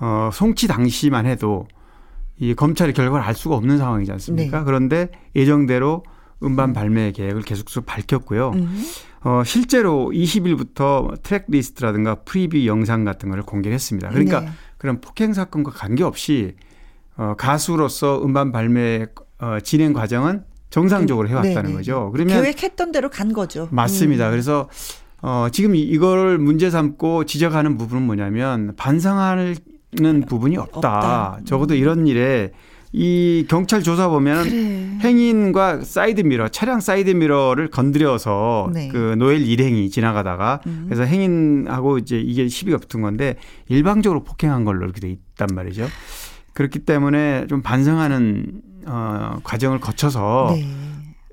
[0.00, 1.68] 어 송치 당시만 해도
[2.40, 4.58] 이 검찰의 결과를 알 수가 없는 상황이지 않습니까?
[4.60, 4.64] 네.
[4.64, 6.04] 그런데 예정대로
[6.42, 8.52] 음반 발매 계획을 계속 밝혔고요.
[8.54, 8.82] 음.
[9.22, 14.08] 어, 실제로 20일부터 트랙 리스트라든가 프리뷰 영상 같은 거를 공개를 했습니다.
[14.08, 14.48] 그러니까 네.
[14.78, 16.54] 그런 폭행 사건과 관계없이
[17.18, 19.06] 어, 가수로서 음반 발매
[19.40, 21.74] 어, 진행 과정은 정상적으로 해왔다는 네, 네.
[21.74, 22.10] 거죠.
[22.14, 23.68] 그러면 계획했던 대로 간 거죠.
[23.70, 24.28] 맞습니다.
[24.28, 24.30] 음.
[24.30, 24.70] 그래서
[25.20, 29.36] 어, 지금 이- 이걸 문제 삼고 지적하는 부분은 뭐냐면 반성하
[29.92, 30.76] 는 부분이 없다.
[30.76, 31.36] 없다.
[31.40, 31.44] 음.
[31.44, 32.52] 적어도 이런 일에
[32.92, 34.98] 이 경찰 조사 보면 그래.
[35.02, 38.88] 행인과 사이드 미러, 차량 사이드 미러를 건드려서 네.
[38.88, 40.84] 그 노엘 일행이 지나가다가 음.
[40.86, 43.34] 그래서 행인하고 이제 이게 시비가 붙은 건데
[43.68, 45.88] 일방적으로 폭행한 걸로 이렇게 돼 있단 말이죠.
[46.54, 50.66] 그렇기 때문에 좀 반성하는 어, 과정을 거쳐서 네.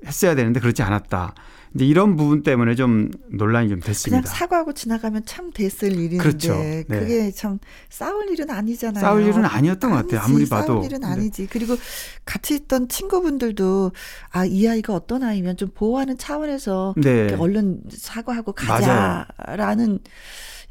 [0.04, 1.34] 했어야 되는데 그렇지 않았다.
[1.74, 4.28] 이제 이런 부분 때문에 좀 논란이 좀 그냥 됐습니다.
[4.28, 6.54] 사과하고 지나가면 참 됐을 일인데 그렇죠.
[6.54, 6.84] 네.
[6.88, 7.58] 그게 참
[7.90, 9.00] 싸울 일은 아니잖아요.
[9.00, 10.20] 싸울 일은 아니었던 것 같아요.
[10.20, 10.66] 아무리 아니지, 봐도.
[10.74, 11.06] 싸울 일은 네.
[11.06, 11.46] 아니지.
[11.50, 11.76] 그리고
[12.24, 13.92] 같이 있던 친구분들도
[14.32, 17.34] 아 이 아이가 어떤 아이면 좀 보호하는 차원에서 네.
[17.34, 19.98] 얼른 사과하고 가자라는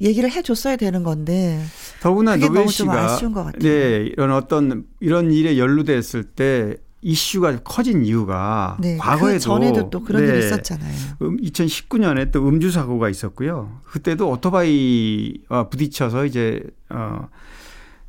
[0.01, 1.59] 얘기를 해줬어야 되는 건데
[2.01, 3.61] 더구나 노벨 씨가 아쉬운 것 같아요.
[3.61, 10.03] 네, 이런 어떤 이런 일에 연루됐을 때 이슈가 커진 이유가 네, 과거에도 그 전에도 또
[10.03, 10.95] 그런 네, 일이 있었잖아요.
[11.21, 13.81] 음, 2019년에 또 음주 사고가 있었고요.
[13.85, 17.27] 그때도 오토바이와 부딪혀서 이제 어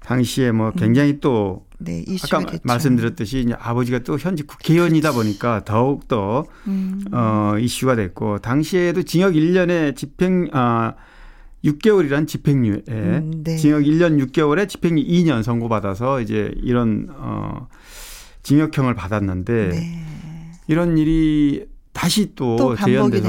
[0.01, 2.17] 당시에 뭐 굉장히 또 네, 음.
[2.25, 2.63] 아까 됐죠.
[2.65, 9.35] 말씀드렸듯이 이제 아버지가 또 현직 국회의원이다 보니까 더욱 더 음, 어, 이슈가 됐고 당시에도 징역
[9.35, 10.95] 1년에 집행 아
[11.65, 13.57] 6개월이란 집행유예 음, 네.
[13.57, 17.69] 징역 1년 6개월에 집행유 2년 선고받아서 이제 이런 어
[18.43, 20.05] 징역형을 받았는데 네.
[20.67, 22.75] 이런 일이 다시 또, 또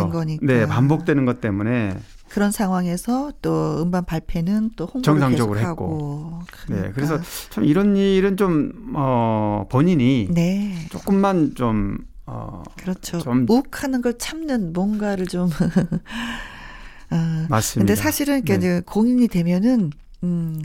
[0.10, 0.46] 거니까.
[0.46, 1.98] 네 반복되는 것 때문에
[2.30, 6.94] 그런 상황에서 또 음반 발표는 또 홍보를 정상적으로 계속하고 네 그러니까.
[6.94, 11.98] 그래서 참 이런 일은 좀어 본인이 네 조금만 좀
[12.32, 13.18] 어, 그렇죠.
[13.18, 15.50] 좀- 욱하는 걸 참는 뭔가를 좀.
[17.12, 17.80] 어, 맞습니다.
[17.88, 18.82] 근데 사실은 이렇게 네.
[18.86, 19.90] 공인이 되면은
[20.24, 20.62] 음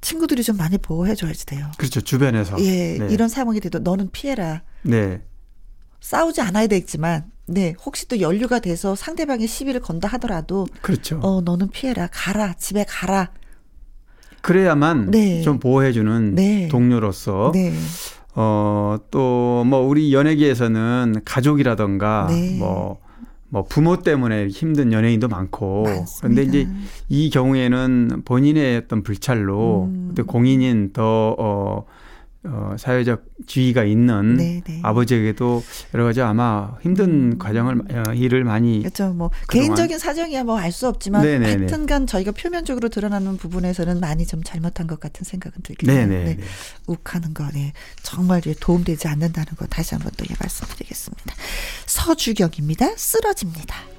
[0.00, 1.70] 친구들이 좀 많이 보호해줘야지 돼요.
[1.78, 2.00] 그렇죠.
[2.00, 2.60] 주변에서.
[2.60, 3.08] 예, 네.
[3.10, 4.62] 이런 상황이 돼도 너는 피해라.
[4.82, 5.22] 네.
[6.00, 11.18] 싸우지 않아야 되겠지만, 네, 혹시 또 연류가 돼서 상대방의 시비를 건다 하더라도, 그렇죠.
[11.22, 12.08] 어, 너는 피해라.
[12.12, 12.54] 가라.
[12.54, 13.32] 집에 가라.
[14.42, 15.42] 그래야만 네.
[15.42, 16.68] 좀 보호해주는 네.
[16.68, 17.72] 동료로서 네.
[18.34, 22.56] 어, 또, 뭐, 우리 연예계에서는 가족이라던가, 네.
[22.58, 23.00] 뭐,
[23.48, 25.84] 뭐, 부모 때문에 힘든 연예인도 많고.
[25.84, 26.18] 많습니다.
[26.20, 26.68] 그런데 이제
[27.08, 30.12] 이 경우에는 본인의 어떤 불찰로, 음.
[30.16, 31.84] 또 공인인 더, 어,
[32.48, 34.80] 어, 사회적 지위가 있는 네, 네.
[34.82, 35.62] 아버지에게도
[35.94, 38.80] 여러 가지 아마 힘든 과정을, 어, 일을 많이.
[38.80, 39.12] 그렇죠.
[39.12, 41.56] 뭐 그동안- 개인적인 사정이야 뭐 알 수 없지만 네네네.
[41.56, 45.86] 하여튼간 저희가 표면적으로 드러나는 부분에서는 많이 좀 잘못한 것 같은 생각은 들긴.
[45.88, 46.24] 네네.
[46.24, 46.38] 네.
[46.86, 47.72] 욱하는 거, 네.
[48.02, 51.34] 정말 도움되지 않는다는 거 다시 한번 또 예, 말씀드리겠습니다.
[51.86, 52.94] 서주경입니다.
[52.96, 53.95] 쓰러집니다.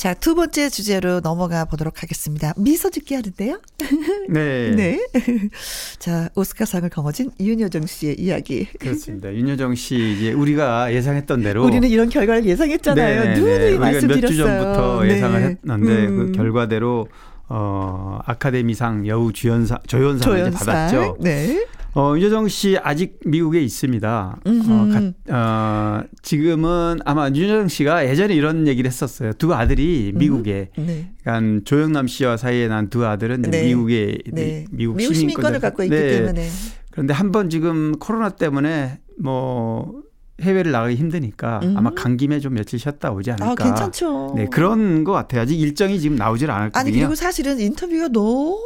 [0.00, 2.54] 자, 두 번째 주제로 넘어가 보도록 하겠습니다.
[2.56, 3.60] 미소 짓기 하는데요.
[4.30, 4.70] 네.
[4.74, 4.98] 네.
[5.98, 8.64] 자, 오스카상을 거머쥔 윤여정 씨의 이야기.
[8.78, 9.30] 그렇습니다.
[9.30, 11.66] 윤여정 씨, 이제 우리가 예상했던 대로.
[11.66, 13.20] 우리는 이런 결과를 예상했잖아요.
[13.24, 13.38] 네네네.
[13.40, 14.22] 누누이 우리가 말씀드렸어요.
[14.22, 15.10] 몇주 전부터 네.
[15.10, 16.16] 예상을 했는데 음.
[16.16, 17.08] 그 결과대로
[17.50, 20.66] 어 아카데미상 여우 주연상 조연상을 조연상.
[20.66, 21.18] 받았죠.
[21.20, 21.66] 네.
[21.94, 24.38] 어 윤여정 씨 아직 미국에 있습니다.
[24.44, 24.88] 어.
[25.26, 29.32] 가- 어, 지금은 아마 윤여정 씨가 예전에 이런 얘기를 했었어요.
[29.32, 31.10] 두 아들이 미국에 네.
[31.24, 33.64] 그러니까 조영남 씨와 사이에 난 두 아들은 네.
[33.66, 34.64] 미국에 네.
[34.70, 36.10] 미국, 미국 시민권을 갖고 있기 네.
[36.18, 36.48] 때문에.
[36.92, 40.02] 그런데 한 번 지금 코로나 때문에 뭐
[40.40, 41.76] 해외를 나가기 힘드니까 음.
[41.76, 43.50] 아마 간 김에 좀 며칠 쉬었다 오지 않을까.
[43.50, 44.32] 아, 괜찮죠.
[44.36, 45.42] 네, 그런 것 같아요.
[45.42, 46.80] 아직 일정이 지금 나오질 않았거든요.
[46.80, 48.56] 아니 그리고 사실은 인터뷰가 너무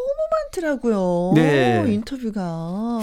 [0.45, 1.33] 많더라고요.
[1.35, 1.85] 네.
[1.89, 3.01] 인터뷰가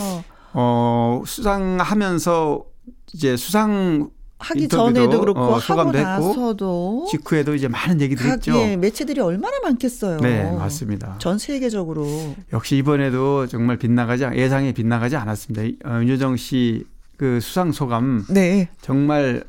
[0.53, 2.65] 어, 수상하면서
[3.13, 4.09] 이제 수상
[4.39, 8.55] 하기 전에도 그렇고 어, 하고 나서도 직후에도 이제 많은 얘기들 각 했죠.
[8.57, 10.17] 예, 매체들이 얼마나 많겠어요.
[10.19, 11.15] 네, 맞습니다.
[11.19, 12.07] 전 세계적으로.
[12.51, 15.61] 역시 이번에도 정말 빗나가지 않- 예상에 빗나가지 않았습니다.
[15.63, 16.85] 이- 어, 윤여정 씨
[17.17, 19.43] 그 수상 소감 네, 정말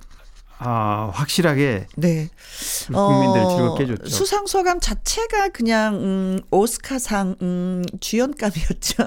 [0.64, 2.28] 아, 확실하게 네.
[2.86, 4.08] 국민들을 어, 즐겁게 해줬죠.
[4.08, 9.04] 수상 소감 자체가 그냥 음, 오스카상 음, 주연감이었죠.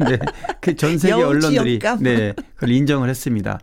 [0.08, 0.18] 네,
[0.60, 2.02] 그 전 세계 언론들이 지역감.
[2.02, 3.60] 네, 그걸 인정을 했습니다.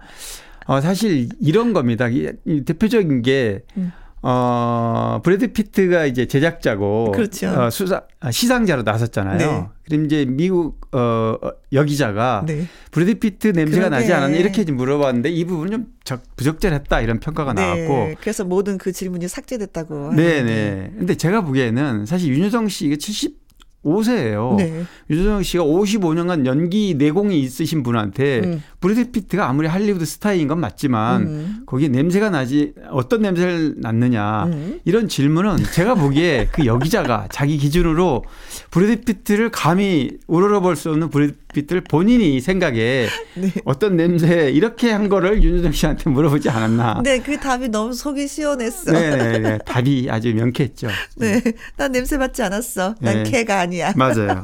[0.67, 2.07] 어, 사실 이런 겁니다.
[2.07, 3.91] 이, 이 대표적인 게 음.
[4.27, 7.47] 어, 브래드 피트가 이제 제작자고 그렇죠.
[7.47, 9.37] 어, 수사 아, 시상자로 나섰잖아요.
[9.37, 9.67] 네.
[9.85, 12.65] 그럼 이제 미국 어, 어 여기자가 네.
[12.89, 14.01] 브래드 피트 냄새가 그러게.
[14.01, 17.61] 나지 않았나 이렇게 물어봤는데 이 부분은 좀 적, 부적절했다 이런 평가가 네.
[17.61, 20.15] 나왔고 그래서 모든 그 질문이 삭제됐다고.
[20.15, 20.43] 네네.
[20.43, 20.91] 네.
[20.97, 23.44] 근데 제가 보기에는 사실 윤여정 씨 이게 70
[23.85, 24.57] 5세예요.
[24.57, 24.83] 네.
[25.09, 28.63] 윤여정 씨가 55년간 연기 내공이 있으신 분한테 음.
[28.79, 31.63] 브래드 피트가 아무리 할리우드 스타인 건 맞지만 음.
[31.65, 34.79] 거기에 냄새가 나지 어떤 냄새를 났느냐 음.
[34.85, 38.23] 이런 질문은 제가 보기에 그 여기자가 자기 기준으로
[38.71, 43.51] 브래드 피트를 감히 우러러볼 수 없는 브래드 피트를 본인이 생각에 네.
[43.63, 47.01] 어떤 냄새 이렇게 한 거를 윤여정 씨한테 물어보지 않았나.
[47.03, 48.91] 네, 그 답이 너무 속이 시원했어.
[48.91, 49.59] 네네네.
[49.65, 50.89] 답이 아주 명쾌했죠.
[51.17, 51.41] 네,
[51.77, 52.95] 난 냄새 맡지 않았어.
[52.99, 53.31] 난 네.
[53.31, 53.93] 개가 아니야.
[53.95, 54.43] 맞아요.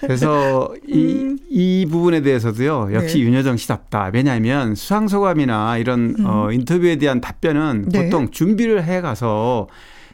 [0.00, 3.20] 그래서 이, 이 부분에 대해서도요, 역시 음.
[3.24, 3.26] 네.
[3.26, 4.10] 윤여정 씨답다.
[4.14, 7.88] 왜냐하면 수상소감이나 이런 어, 인터뷰에 대한 답변은 음.
[7.90, 8.04] 네.
[8.04, 9.66] 보통 준비를 해 가서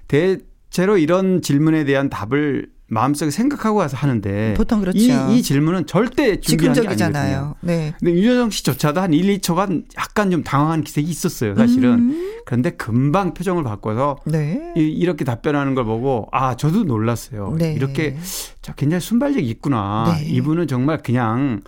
[0.09, 4.99] 대체로 이런 질문에 대한 답을 마음속에 생각하고 가서 하는데 보통 그렇죠.
[4.99, 6.99] 이, 이 질문은 절대 준비한 게 아니거든요.
[6.99, 7.55] 즉흥적이잖아요.
[7.63, 7.95] 네.
[7.99, 11.91] 근데 윤여정 씨조차도 한 1, 2초간 약간 좀 당황한 기색이 있었어요, 사실은.
[12.11, 12.33] 음.
[12.45, 14.61] 그런데 금방 표정을 바꿔서 네.
[14.77, 17.55] 이- 이렇게 답변하는 걸 보고 아 저도 놀랐어요.
[17.59, 17.73] 네.
[17.73, 18.19] 이렇게
[18.61, 20.15] 저 굉장히 순발력이 있구나.
[20.19, 20.27] 네.
[20.27, 21.63] 이분은 정말 그냥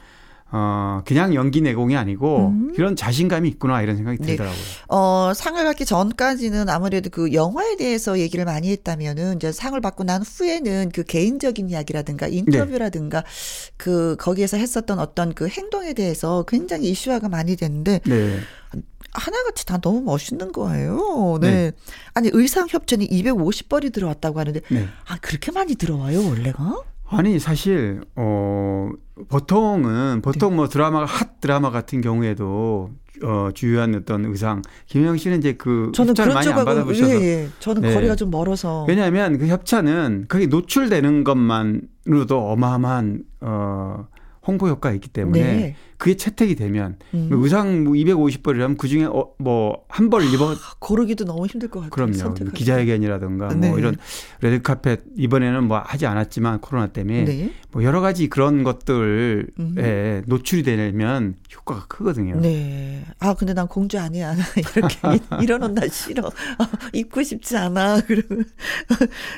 [0.56, 2.72] 어 그냥 연기 내공이 아니고 음.
[2.76, 4.26] 그런 자신감이 있구나 이런 생각이 네.
[4.26, 4.60] 들더라고요.
[4.86, 10.22] 어, 상을 받기 전까지는 아무래도 그 영화에 대해서 얘기를 많이 했다면은 이제 상을 받고 난
[10.22, 13.24] 후에는 그 개인적인 이야기라든가 인터뷰라든가
[13.76, 18.38] 그 거기에서 했었던 어떤 그 행동에 대해서 굉장히 이슈화가 많이 됐는데 네.
[19.12, 21.38] 하나같이 다 너무 멋있는 거예요.
[21.40, 21.50] 네.
[21.50, 21.72] 네.
[22.14, 24.88] 아니 의상 협찬이 250벌이 들어왔다고 하는데 네.
[25.08, 26.84] 아 그렇게 많이 들어와요 원래가?
[27.06, 28.90] 아니 사실 어
[29.28, 30.56] 보통은 보통 네.
[30.56, 32.90] 뭐 드라마가 핫 드라마 같은 경우에도
[33.22, 37.24] 어 주요한 어떤 의상 김영 씨는 이제 그 저는 협찬을 그런 많이 안 받아보셔서 예,
[37.24, 37.48] 예.
[37.60, 37.94] 저는 네.
[37.94, 44.08] 거리가 좀 멀어서 왜냐하면 그 협찬은 거기 노출되는 것만으로도 어마어마한 어
[44.46, 45.76] 홍보 효과가 있기 때문에 네.
[46.04, 47.30] 그게 채택이 되면 음.
[47.32, 51.90] 의상 뭐 250벌이라면 그 중에 어, 뭐한 벌 입어 고르기도 너무 힘들 것 같아요.
[51.92, 52.12] 그럼요.
[52.12, 52.58] 선택하기.
[52.58, 53.70] 기자회견이라든가 네.
[53.70, 53.96] 뭐 이런
[54.42, 57.50] 레드 카펫 이번에는 뭐 하지 않았지만 코로나 때문에 네.
[57.72, 60.22] 뭐 여러 가지 그런 것들에 음.
[60.26, 62.36] 노출이 되면 효과가 크거든요.
[62.40, 63.04] 네.
[63.20, 64.34] 아, 근데 난 공주 아니야.
[64.76, 66.26] 이렇게 이- 이런 옷 나 싫어.
[66.26, 66.32] 어,
[66.92, 68.00] 입고 싶지 않아.
[68.06, 68.44] 그러면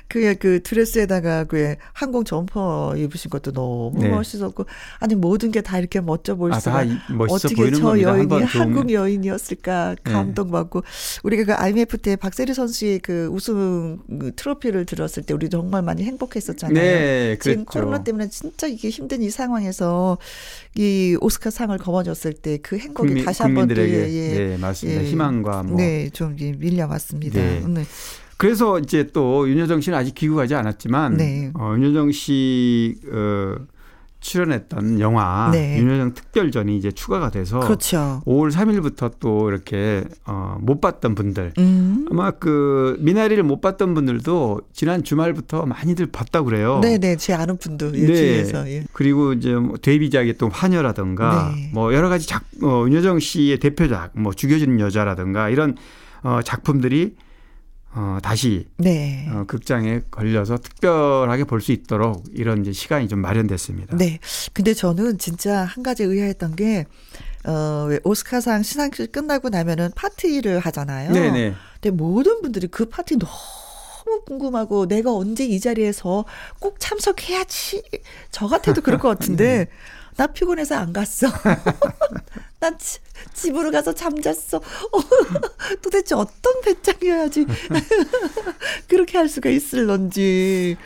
[0.09, 4.09] 그게 그 드레스에다가 그 항공 점퍼 입으신 것도 너무 네.
[4.09, 4.65] 멋있었고
[5.01, 6.85] 아니 모든 게 다 이렇게 멋져 보일 아, 수가
[7.29, 8.11] 어떻게 저 겁니다.
[8.11, 8.93] 여인이 한국.
[8.93, 10.13] 여인이었을까 네.
[10.13, 10.83] 감동받고
[11.25, 16.05] 우리가 그 IMF 때 박세리 선수의 그 우승 그 트로피를 들었을 때 우리 정말 많이
[16.05, 16.75] 행복했었잖아요.
[16.75, 17.81] 네, 지금 그랬죠.
[17.81, 20.19] 코로나 때문에 진짜 이게 힘든 이 상황에서
[20.77, 24.39] 이 오스카 상을 거머쥐 었을 때 그 행복이 국민, 다시 한번 예, 예.
[24.39, 25.03] 네 맞습니다.
[25.03, 25.07] 예.
[25.07, 27.41] 희망과 뭐 네, 좀 밀려왔습니다.
[27.41, 27.63] 네.
[27.67, 27.85] 네.
[28.37, 31.51] 그래서 이제 또 윤여정 씨는 아직 귀국하지 않았지만 네.
[31.55, 33.57] 어, 윤여정 씨 어,
[34.27, 35.79] 출연했던 영화 네.
[35.79, 38.23] 윤여정 특별전이 이제 추가가 돼서 그렇죠.
[38.27, 42.07] 5월 3일부터 또 이렇게 어, 못 봤던 분들 음.
[42.11, 46.81] 아마 그 미나리를 못 봤던 분들도 지난 주말부터 많이들 봤다고 그래요.
[46.83, 47.17] 네, 네.
[47.17, 48.07] 제 아는 분도 예, 네.
[48.07, 48.85] 뒤에서 예.
[48.93, 51.71] 그리고 이제 뭐 데뷔작의 또 화녀라든가 네.
[51.73, 55.77] 뭐 여러 가지 작 어, 윤여정 씨의 대표작 뭐 죽여주는 여자라든가 이런
[56.23, 57.15] 어, 작품들이
[57.99, 59.27] 어, 다시 네.
[59.31, 63.97] 어, 극장에 걸려서 특별하게 볼 수 있도록 이런 이제 시간이 좀 마련됐습니다.
[63.97, 64.19] 네.
[64.53, 66.85] 근데 저는 진짜 한 가지 의아했던 게,
[67.45, 71.11] 어, 왜 오스카상 시상식 끝나고 나면은 파티를 하잖아요.
[71.13, 71.55] 네네.
[71.81, 76.27] 근데 모든 분들이 그 파티 너무 궁금하고 내가 언제 이 자리에서
[76.61, 77.83] 꼭 참석해야지.
[78.31, 79.69] 저 같아도 그럴 것 같은데,
[80.17, 81.29] 나 피곤해서 안 갔어.
[82.61, 82.99] 난 지-
[83.33, 84.61] 집으로 가서 잠잤어.
[85.83, 87.47] 도대체 어떤 배짱이어야지
[88.89, 90.77] 그렇게 할 수가 있을런지.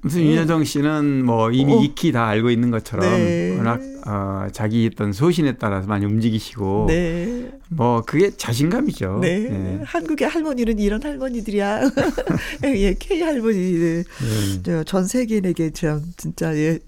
[0.00, 1.82] 무슨 윤여정 씨는 뭐 이미 어.
[1.82, 3.56] 익히 다 알고 있는 것처럼 네.
[3.56, 7.50] 워낙 어, 자기 어떤 소신에 따라서 많이 움직이시고 네.
[7.68, 9.18] 뭐 그게 자신감이죠.
[9.20, 9.38] 네.
[9.40, 9.80] 네.
[9.84, 11.80] 한국의 할머니는 이런 할머니들이야.
[12.64, 14.04] 예, K 할머니들.
[14.04, 14.62] 네.
[14.62, 16.78] 저전 세계인에게 참 진짜 예,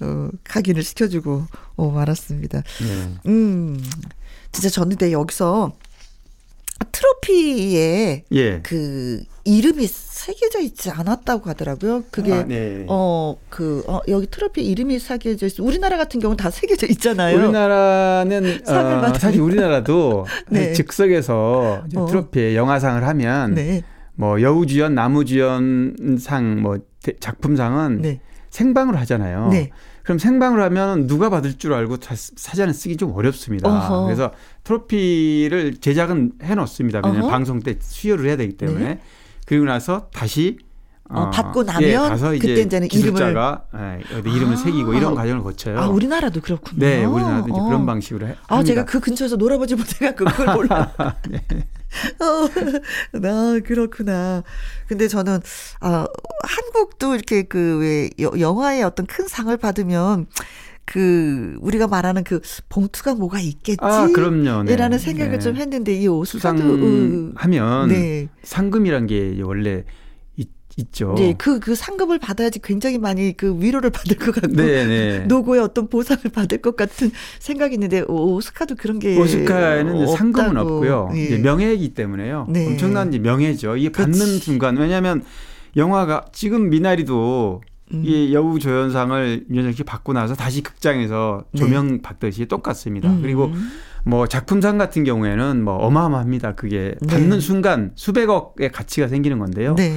[0.00, 1.44] 어, 각인을 시켜주고
[1.76, 2.62] 어, 말았습니다.
[2.62, 3.30] 네.
[3.30, 3.80] 음,
[4.54, 5.72] 진짜 저는 근데 여기서
[6.92, 8.60] 트로피에 예.
[8.62, 12.04] 그 이름이 새겨져 있지 않았다고 하더라고요.
[12.10, 12.86] 그게 아, 네.
[12.88, 15.62] 어, 그, 어, 여기 트로피 이름이 새겨져 있어.
[15.64, 17.36] 우리나라 같은 경우는 다 새겨져 있잖아요.
[17.36, 19.12] 우리나라는 어.
[19.18, 20.72] 사실 우리나라도 네.
[20.72, 22.06] 즉석에서 어.
[22.06, 23.82] 트로피에 영화상을 하면 네.
[24.14, 28.20] 뭐 여우주연, 나무주연상, 뭐 대- 작품상은 네.
[28.50, 29.50] 생방으로 하잖아요.
[30.04, 30.06] 네.
[30.06, 33.68] 그럼 생방으로 하면 누가 받을 줄 알고 다 사전에 쓰기 좀 어렵습니다.
[33.68, 34.04] 어허.
[34.04, 34.32] 그래서
[34.62, 37.00] 트로피를 제작은 해놓습니다.
[37.02, 37.30] 왜냐하면 어허.
[37.30, 39.00] 방송 때 수여를 해야 되기 때문에 네.
[39.46, 40.58] 그리고 나서 다시
[41.08, 44.56] 어, 받고 나면 예, 가서 그때 이제는 기술자가 예, 어디 이름을 아.
[44.56, 45.78] 새기고 이런 과정을 거쳐요.
[45.78, 46.78] 아, 우리나라도 그렇군요.
[46.78, 47.64] 네, 우리나라도 이제 어.
[47.64, 48.36] 그런 방식으로 해.
[48.48, 48.66] 아, 합니다.
[48.66, 50.92] 제가 그 근처에서 놀아보지 못해갖고 그걸 몰라.
[51.28, 51.42] 네.
[52.20, 54.42] 어, 나 그렇구나.
[54.88, 55.40] 근데 저는
[55.80, 56.06] 아
[56.42, 60.26] 한국도 이렇게 그 왜 영화의 어떤 큰 상을 받으면
[60.84, 63.78] 그 우리가 말하는 그 봉투가 뭐가 있겠지.
[63.80, 64.64] 아, 그럼요.
[64.64, 64.76] 네.
[64.76, 65.38] 라는 생각을 네.
[65.38, 68.28] 좀 했는데 이 오스카도 음, 수상하면 네.
[68.42, 69.84] 상금이란 게 원래 있,
[70.76, 71.14] 있죠.
[71.16, 74.48] 네, 그, 그 상금을 받아야지 굉장히 많이 그 위로를 받을 것 같고.
[74.56, 75.18] 네, 네.
[75.28, 79.16] 노고의 어떤 보상을 받을 것 같은 생각이 있는데, 오- 오스카도 그런 게.
[79.18, 80.56] 오스카에는 상금은.
[80.56, 81.10] 없고요.
[81.14, 81.24] 예.
[81.24, 82.46] 이제 명예이기 때문에요.
[82.48, 82.66] 네.
[82.66, 83.76] 엄청난 명예죠.
[83.76, 84.38] 이게 받는 그렇지.
[84.38, 85.22] 순간 왜냐하면
[85.76, 87.62] 영화가 지금 미나리도
[87.92, 88.02] 음.
[88.04, 91.60] 이 여우 조연상을 윤여정 씨 받고 나서 다시 극장에서 네.
[91.60, 93.10] 조명 받듯이 똑같습니다.
[93.10, 93.20] 음.
[93.22, 93.52] 그리고
[94.04, 96.54] 뭐 작품상 같은 경우에는 뭐 어마어마합니다.
[96.54, 97.06] 그게 네.
[97.06, 99.74] 받는 순간 수백억의 가치가 생기는 건데요.
[99.74, 99.92] 네.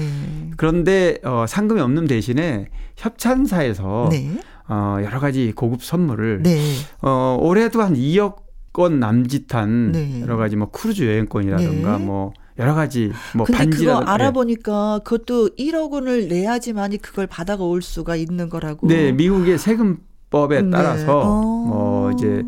[0.55, 4.39] 그런데 어, 상금이 없는 대신에 협찬사에서 네.
[4.69, 6.59] 어, 여러 가지 고급 선물을 네.
[7.01, 10.21] 어, 올해도 한 2억 건 남짓한 네.
[10.21, 12.05] 여러 가지 뭐 크루즈 여행권이라든가 네.
[12.05, 18.15] 뭐 여러 가지 뭐 근데 그거 반지라든가 알아보니까 그것도 1억 원을 내야지만이 그걸 받아올 수가
[18.15, 18.87] 있는 거라고.
[18.87, 20.69] 네, 미국의 세금법에 네.
[20.69, 21.41] 따라서 어.
[21.41, 22.43] 뭐 이제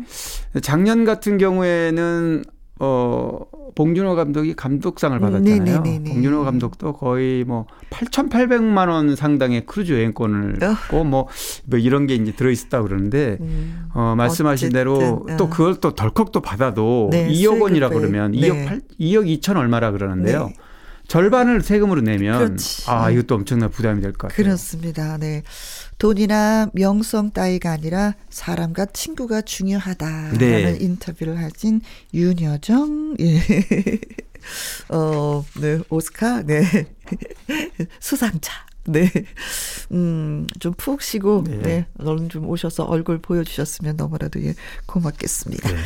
[0.62, 2.44] 작년 같은 경우에는
[2.80, 3.40] 어
[3.74, 5.80] 봉준호 감독이 감독상을 음, 받았잖아요.
[5.82, 6.10] 네네네네.
[6.12, 10.66] 봉준호 감독도 거의 뭐 8,800만 원 상당의 크루즈 여행권을 어.
[10.66, 11.28] 받고 뭐,
[11.66, 13.88] 뭐 이런 게 이제 들어 있었다 그러는데 음.
[13.94, 15.36] 어 말씀하신 어쨌든, 대로 어.
[15.36, 18.38] 또 그걸 또 덜컥 또 받아도 네, 2억 원이라 그러면 네.
[18.40, 20.46] 2억 8 2억 2천 얼마라 그러는데요.
[20.46, 20.54] 네.
[21.06, 22.84] 절반을 세금으로 내면 그렇지.
[22.88, 24.36] 아 이것도 엄청난 부담이 될 것 같아요.
[24.44, 25.18] 그렇습니다.
[25.18, 25.42] 네.
[26.00, 30.78] 돈이나 명성 따위가 아니라 사람과 친구가 중요하다라는 네.
[30.80, 31.82] 인터뷰를 하신
[32.14, 33.38] 윤여정 예.
[34.88, 36.62] 어, 네, 오스카 네.
[38.00, 38.52] 수상자.
[38.84, 39.10] 네.
[39.92, 41.58] 음, 좀 푹 쉬고, 네.
[41.58, 41.86] 네.
[41.98, 44.54] 얼른 좀 오셔서 얼굴 보여주셨으면 너무나도 예,
[44.86, 45.70] 고맙겠습니다.
[45.70, 45.76] 네.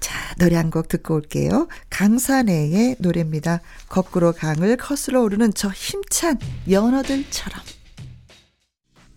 [0.00, 1.68] 자, 노래 한 곡 듣고 올게요.
[1.90, 3.60] 강산애의 노래입니다.
[3.90, 6.38] 거꾸로 강을 거슬러 오르는 저 힘찬
[6.70, 7.60] 연어들처럼.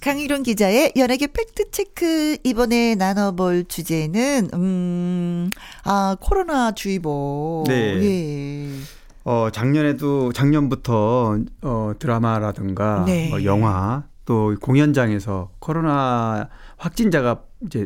[0.01, 5.49] 강희룡 기자의 연예계 팩트체크 이번에 나눠볼 주제는 음,
[5.83, 7.65] 아 코로나 주의보.
[7.67, 7.75] 네.
[8.03, 8.67] 예.
[9.23, 13.29] 어, 작년에도 작년부터 어, 드라마라든가 네.
[13.29, 17.85] 뭐 영화 또 공연장에서 코로나 확진자가 이제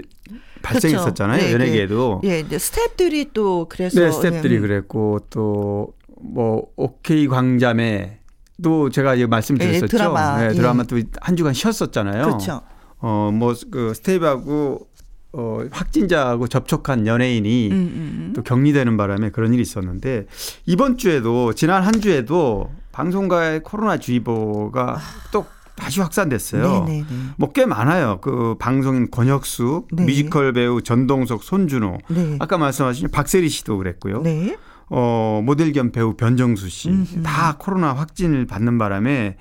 [0.62, 1.38] 발생했었잖아요.
[1.40, 1.58] 그렇죠.
[1.58, 2.22] 네, 연예계에도.
[2.24, 4.62] 예, 이제 스탭들이 또 그래서 네, 스탭들이 예, 음.
[4.62, 5.94] 그랬고 또
[6.26, 8.20] 뭐 오케이 광자매
[8.64, 9.86] 또 제가 이제 말씀드렸었죠.
[9.86, 10.38] 예, 드라마.
[10.40, 10.54] 네, 예.
[10.54, 12.24] 드라마 또한 주간 쉬었었잖아요.
[12.26, 12.62] 그렇죠.
[13.00, 14.88] 어, 뭐 그 스텝하고
[15.34, 20.28] 어, 확진자하고 접촉한 연예인이 음, 음, 또 격리되는 바람에 그런 일이 있었는데
[20.66, 24.98] 이번 주에도 지난 한 주에도 방송가의 코로나 주의보가
[25.34, 25.46] 또
[25.76, 26.66] 다시 확산됐어요.
[26.66, 26.86] 아.
[26.86, 27.06] 네네네.
[27.36, 28.20] 뭐 꽤 많아요.
[28.22, 30.06] 그 방송인 권혁수, 네.
[30.06, 32.38] 뮤지컬 배우 전동석, 손준호, 네.
[32.40, 34.22] 아까 말씀하신 박세리 씨도 그랬고요.
[34.22, 34.56] 네.
[34.90, 36.90] 어, 모델 겸 배우 변정수 씨.
[37.24, 39.38] 다 코로나 확진을 받는 바람에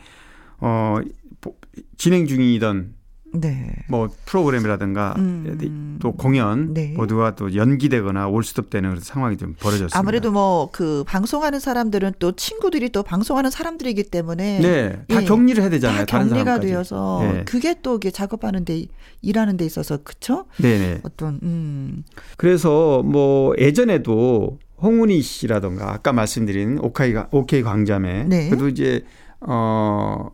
[0.58, 0.98] 어,
[1.40, 1.56] 보-
[1.98, 2.94] 진행 중이던
[3.36, 3.74] 네.
[3.88, 5.98] 뭐 프로그램이라든가 음.
[6.00, 6.94] 또 공연 네.
[6.96, 9.98] 모두가 또 연기되거나 올스톱되는 그런 상황이 좀 벌어졌습니다.
[9.98, 15.26] 아무래도 뭐 그 방송하는 사람들은 또 친구들이 또 방송하는 사람들이기 때문에 네, 다 예.
[15.26, 16.06] 격리를 해야 되잖아요.
[16.06, 16.66] 다 격리가 사람까지.
[16.68, 17.44] 되어서 네.
[17.44, 18.86] 그게 또 이게 작업하는 데
[19.20, 20.46] 일하는 데 있어서 그쵸?
[20.58, 21.00] 네네.
[21.02, 22.04] 어떤 음.
[22.36, 28.48] 그래서 뭐 예전에도 홍은희 씨라던가 아까 말씀드린 오카이 오케이 광자매 네.
[28.48, 29.02] 그래도 이제
[29.40, 30.30] 어.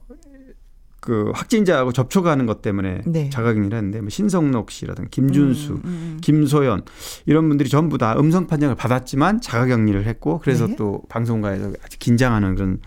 [1.01, 3.31] 그 확진자하고 접촉하는 것 때문에 네.
[3.31, 6.19] 자가격리를 했는데 뭐 신성록 씨라든가 김준수, 음, 음.
[6.21, 6.83] 김소연
[7.25, 10.77] 이런 분들이 전부 다 음성 판정을 받았지만 자가격리를 했고 그래서 네.
[10.77, 12.81] 또 방송가에서 아주 긴장하는 그런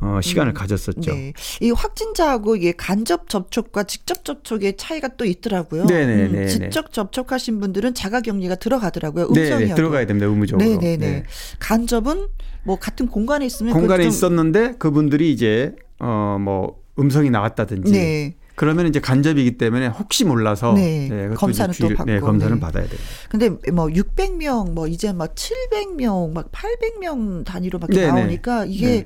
[0.00, 1.12] 어, 시간을 가졌었죠.
[1.12, 1.32] 네.
[1.60, 5.82] 이 확진자하고 이게 간접 접촉과 직접 접촉의 차이가 또 있더라고요.
[5.82, 6.46] 음, 네네네네.
[6.46, 9.28] 직접 접촉하신 분들은 자가격리가 들어가더라고요.
[9.32, 9.66] 네, 음성이어도.
[9.66, 10.26] 네, 들어가야 됩니다.
[10.26, 10.66] 의무적으로.
[10.66, 10.96] 네네네.
[10.96, 11.22] 네.
[11.58, 12.28] 간접은
[12.64, 18.34] 뭐 같은 공간에 있으면 공간에 있었는데 그분들이 이제 어뭐 음성이 나왔다든지 네.
[18.60, 22.60] 그러면 이제 간접이기 때문에 혹시 몰라서 네, 그것도 검사는 또 받고, 네, 검사는 네.
[22.60, 23.00] 받아야 돼요.
[23.30, 28.08] 근데 뭐 600명 뭐 이제 막 700명 막 800명 단위로 막 네네.
[28.08, 29.04] 나오니까 이게 네.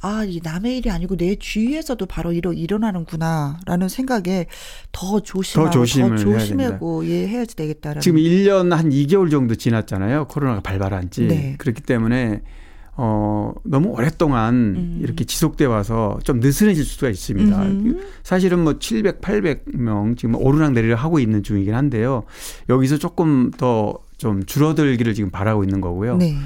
[0.00, 4.46] 아, 이 남의 일이 아니고 내 주위에서도 바로 이러 일어나는구나라는 생각에
[4.92, 10.26] 더 조심하고 더 조심을 해야 조심하고 예 해야지 되겠다라는 지금 1년 한 2개월 정도 지났잖아요.
[10.28, 11.26] 코로나가 발발한 지.
[11.26, 11.54] 네.
[11.58, 12.42] 그렇기 때문에
[12.98, 15.00] 어 너무 오랫동안 음.
[15.02, 17.62] 이렇게 지속돼 와서 좀 느슨해질 수가 있습니다.
[17.62, 18.00] 음흠.
[18.22, 22.24] 사실은 뭐 700, 800명 지금 오르락 내리락 하고 있는 중이긴 한데요.
[22.68, 26.16] 여기서 조금 더 좀 줄어들기를 지금 바라고 있는 거고요.
[26.16, 26.36] 네.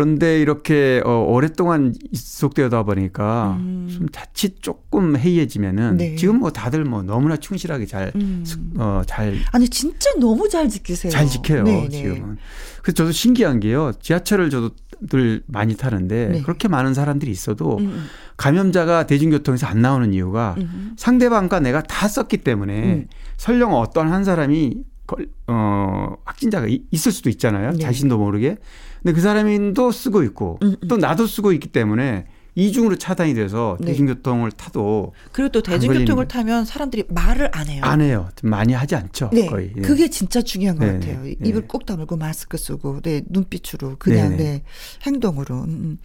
[0.00, 3.88] 그런데 이렇게 어, 오랫동안 지속되다 보니까 음.
[3.90, 6.16] 좀 자칫 조금 해이해지면은 네.
[6.16, 8.44] 지금 뭐 다들 뭐 너무나 충실하게 잘 음.
[8.76, 11.10] 어, 잘 아니 진짜 너무 잘 지키세요.
[11.10, 11.88] 잘 지켜요 네, 네.
[11.88, 12.36] 지금은.
[12.82, 13.92] 그래서 저도 신기한 게요.
[13.98, 14.72] 지하철을 저도
[15.08, 16.42] 늘 많이 타는데 네.
[16.42, 18.04] 그렇게 많은 사람들이 있어도 음,
[18.36, 20.92] 감염자가 대중교통에서 안 나오는 이유가 음.
[20.98, 23.06] 상대방과 내가 다 썼기 때문에 음.
[23.38, 24.76] 설령 어떤 한 사람이
[25.06, 27.70] 걸- 어, 확진자가 이- 있을 수도 있잖아요.
[27.70, 27.78] 네.
[27.78, 28.58] 자신도 모르게.
[29.06, 30.88] 근데 그 사람도 쓰고 있고 음, 음.
[30.88, 32.26] 또 나도 쓰고 있기 때문에
[32.56, 33.88] 이중으로 차단이 돼서 네.
[33.88, 37.82] 대중교통을 타도 그리고 또안 대중교통을 타면 사람들이 말을 안 해요.
[37.84, 38.28] 안 해요.
[38.34, 39.30] 좀 많이 하지 않죠.
[39.32, 39.72] 네, 거의.
[39.76, 39.80] 예.
[39.82, 41.22] 그게 진짜 중요한 것 네, 같아요.
[41.22, 41.66] 네, 입을 네.
[41.68, 44.62] 꼭 다물고 마스크 쓰고, 네, 눈빛으로 그냥 네, 네, 네.
[45.02, 45.54] 행동으로.
[45.54, 45.98] 음, 음.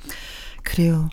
[0.62, 1.10] 그래요.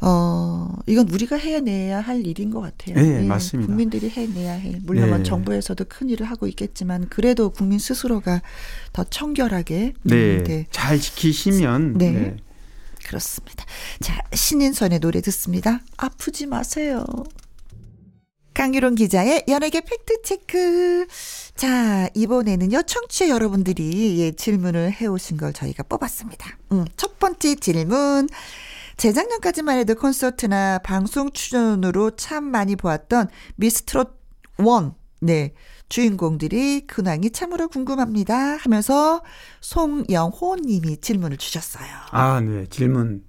[0.00, 2.94] 어, 이건 우리가 해내야 할 일인 것 같아요.
[2.94, 3.66] 네, 맞습니다.
[3.66, 4.78] 국민들이 해내야 해.
[4.84, 5.22] 물론 네.
[5.24, 8.42] 정부에서도 큰 일을 하고 있겠지만 그래도 국민 스스로가
[8.92, 9.94] 더 청결하게.
[9.96, 10.44] 음, 네.
[10.44, 12.10] 네, 잘 지키시면 네.
[12.10, 12.36] 네.
[13.04, 13.64] 그렇습니다.
[14.00, 15.80] 자, 신인선의 노래 듣습니다.
[15.96, 17.04] 아프지 마세요.
[18.54, 21.06] 강유론 기자의 연예계 팩트체크.
[21.54, 26.58] 자, 이번에는요, 청취자 여러분들이 예, 질문을 해오신 걸 저희가 뽑았습니다.
[26.72, 28.28] 음, 첫 번째 질문.
[28.98, 34.18] 재작년까지만 해도 콘서트나 방송 출연으로 참 많이 보았던 미스트롯
[34.58, 35.54] 원 네.
[35.88, 39.22] 주인공들이 근황이 참으로 궁금합니다 하면서
[39.60, 41.86] 송영호 님이 질문을 주셨어요.
[42.10, 42.66] 아, 네.
[42.66, 43.22] 질문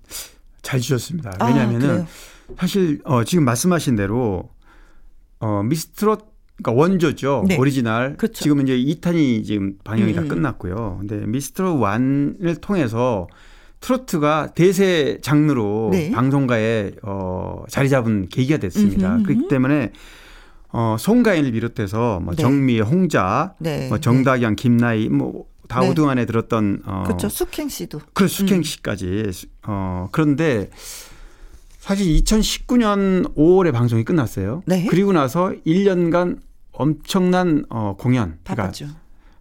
[0.63, 1.35] 잘 주셨습니다.
[1.39, 2.07] 아, 왜냐하면은 그래요?
[2.57, 4.49] 사실 어, 지금 말씀하신 대로
[5.39, 7.45] 어, 미스트롯 그러니까 원조죠.
[7.47, 7.57] 네.
[7.57, 8.17] 오리지널.
[8.17, 8.43] 그렇죠.
[8.43, 10.27] 지금 이제 2탄이 지금 방영이 음, 다 음.
[10.27, 10.97] 끝났고요.
[10.99, 13.27] 근데 미스트롯 1을 통해서
[13.81, 16.11] 트로트가 대세 장르로 네.
[16.11, 19.15] 방송가에 어, 자리 잡은 계기가 됐습니다.
[19.15, 19.91] 음흠, 그렇기 때문에
[20.71, 22.41] 어, 송가인을 비롯해서 뭐 네.
[22.41, 23.87] 정미애 홍자, 네.
[23.87, 25.89] 뭐 정다경, 김나희 뭐 다 네.
[25.89, 27.29] 오등안에 들었던 어, 그렇죠.
[27.29, 28.01] 숙행 씨도.
[28.13, 29.23] 그래 숙행 씨까지
[29.63, 30.69] 어 그런데
[31.79, 34.61] 사실 2019년 5월에 방송이 끝났어요.
[34.67, 34.85] 네.
[34.89, 36.37] 그리고 나서 1년간
[36.71, 38.37] 엄청난 어, 공연.
[38.43, 38.87] 그러니까 바빴죠.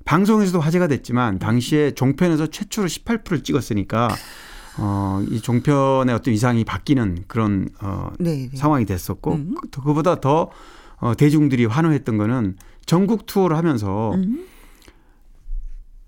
[0.09, 4.09] 방송에서도 화제가 됐지만 당시에 종편에서 최초로 18%를 찍었으니까
[4.78, 8.48] 어, 이 종편의 어떤 위상이 바뀌는 그런 어, 네.
[8.50, 8.56] 네.
[8.56, 9.54] 상황이 됐었고 음.
[9.61, 10.50] 그- 그보다 더
[10.96, 12.56] 어, 대중들이 환호했던 거는
[12.86, 14.46] 전국 투어를 하면서 음.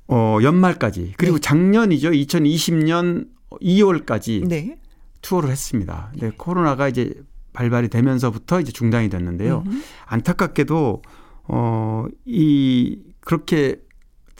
[0.09, 1.40] 어, 연말까지 그리고 네.
[1.42, 2.12] 작년이죠.
[2.12, 3.28] 2020년
[3.61, 4.78] 2월까지 네.
[5.20, 6.09] 투어를 했습니다.
[6.12, 7.12] 근데 코로나가 이제
[7.53, 9.62] 발발이 되면서부터 이제 중단이 됐는데요.
[9.66, 9.82] 음.
[10.07, 11.03] 안타깝게도
[11.48, 13.82] 어, 이 그렇게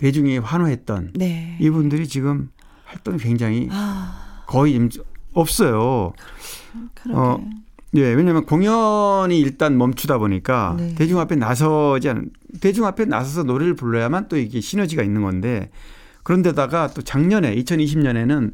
[0.01, 1.59] 대중이 환호했던 네.
[1.61, 2.49] 이분들이 지금
[2.87, 4.89] 활동이 굉장히 아, 거의 임-
[5.35, 6.15] 없어요.
[6.95, 7.19] 그러게.
[7.21, 7.45] 어,
[7.97, 10.95] 예, 왜냐하면 공연이 일단 멈추다 보니까 네.
[10.95, 12.31] 대중 앞에 나서지 않은
[12.63, 15.71] 대중 앞에 나서서 노래를 불러야만 또 이게 시너지가 있는 건데
[16.23, 18.53] 그런데다가 또 작년에 2020년에는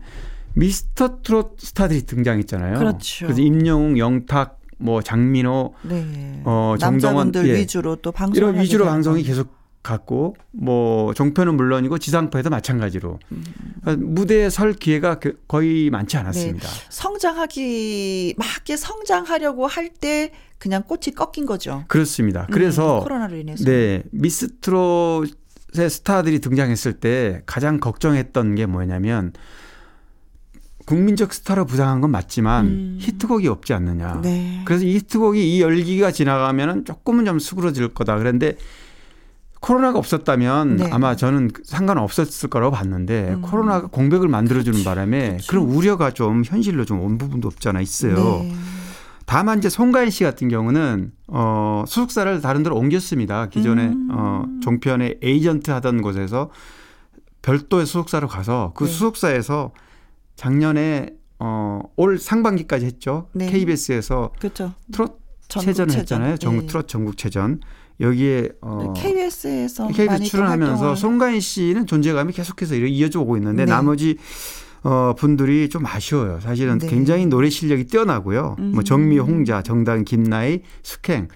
[0.54, 2.78] 미스터 트롯 스타들이 등장했잖아요.
[2.78, 3.26] 그렇죠.
[3.26, 6.42] 그래서 임영웅, 영탁, 뭐 장민호, 네.
[6.44, 7.60] 어, 정동원, 남자분들 예.
[7.60, 9.54] 위주로 또 방송 이런 위주로 방송이 계속
[9.86, 13.44] 갔고 뭐 종편은 물론이고 지상파에도 마찬가지로 음.
[13.82, 16.68] 그러니까 무대에 설 기회가 그- 거의 많지 않았습니다.
[16.90, 21.84] 성장하기 막게 성장하려고 할 때 그냥 꽃이 꺾인 거죠.
[21.88, 22.42] 그렇습니다.
[22.42, 23.64] 음, 그래서 코로나로 인해서.
[23.64, 25.28] 네 미스트롯의
[25.90, 29.32] 스타들이 등장했을 때 가장 걱정했던 게 뭐냐면
[30.86, 32.98] 국민적 스타로 부상한 건 맞지만 음.
[33.00, 34.20] 히트곡이 없지 않느냐.
[34.22, 34.62] 네.
[34.64, 38.16] 그래서 이 히트곡이 이 열기가 지나가면은 조금은 좀 수그러질 거다.
[38.18, 38.56] 그런데
[39.60, 40.90] 코로나가 없었다면 네.
[40.92, 43.42] 아마 저는 상관없었을 거라고 봤는데 음.
[43.42, 45.46] 코로나가 공백을 만들어주는 바람에 그렇죠.
[45.48, 48.14] 그런 우려가 좀 현실로 좀 온 부분도 없잖아 있어요.
[48.14, 48.54] 네.
[49.26, 53.46] 다만 이제 송가인 씨 같은 경우는 어 소속사를 다른 데로 옮겼습니다.
[53.48, 54.08] 기존에 음.
[54.12, 56.50] 어 종편의 에이전트 하던 곳에서
[57.42, 58.90] 별도의 소속사로 가서 그 네.
[58.90, 59.72] 소속사에서
[60.36, 63.28] 작년에 어올 상반기까지 했죠.
[63.32, 63.46] 네.
[63.50, 64.72] KBS에서 그렇죠.
[64.92, 66.00] 트롯 체전을 체전.
[66.00, 66.36] 했잖아요.
[66.38, 66.66] 전국 네.
[66.68, 67.60] 트롯 전국체전
[68.00, 73.70] 여기에 어 KBS에서 KBS 출연하면서 송가인 씨는 존재감이 계속해서 이어져 오고 있는데 네.
[73.70, 74.18] 나머지
[74.82, 76.38] 어 분들이 좀 아쉬워요.
[76.40, 76.88] 사실은 네.
[76.88, 78.56] 굉장히 노래 실력이 뛰어나고요.
[78.58, 78.72] 음.
[78.74, 81.28] 뭐 정미, 홍자, 정당, 김나희, 숙행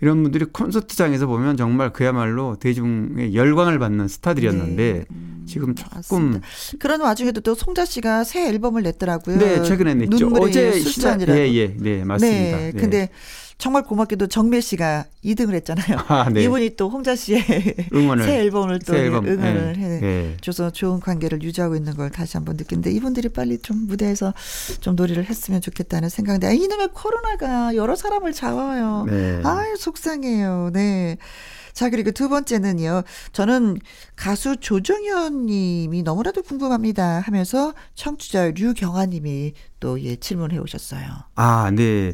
[0.00, 5.04] 이런 분들이 콘서트장에서 보면 정말 그야말로 대중의 열광을 받는 스타들이었는데 네.
[5.10, 6.46] 음, 지금 조금 맞습니다.
[6.78, 9.38] 그런 와중에도 또 송자 씨가 새 앨범을 냈더라고요.
[9.38, 10.28] 네 최근에 냈죠.
[10.38, 11.38] 어제 술잔이라고.
[11.38, 12.56] 예예 네 맞습니다.
[12.58, 12.72] 네.
[12.72, 13.08] 근데
[13.58, 15.98] 정말 고맙게도 정밀 씨가 2등을 했잖아요.
[16.08, 16.44] 아, 네.
[16.44, 17.42] 이분이 또 홍자 씨의
[17.94, 19.80] 응원을 새 앨범을 또 새 앨범, 응원을 네.
[19.80, 20.36] 해 네.
[20.42, 24.34] 줘서 좋은 관계를 유지하고 있는 걸 다시 한번 느끼는데 이분들이 빨리 좀 무대에서
[24.80, 29.06] 좀 놀이를 했으면 좋겠다는 생각인데 아, 이놈의 코로나가 여러 사람을 잡아요.
[29.08, 29.40] 네.
[29.42, 30.70] 아유 속상해요.
[30.74, 31.16] 네.
[31.72, 33.02] 자 그리고 두 번째는요.
[33.32, 33.78] 저는
[34.16, 41.06] 가수 조정현 님이 너무나도 궁금합니다 하면서 청취자 류경아 님이 또 예 질문해 오셨어요.
[41.34, 42.12] 아, 네.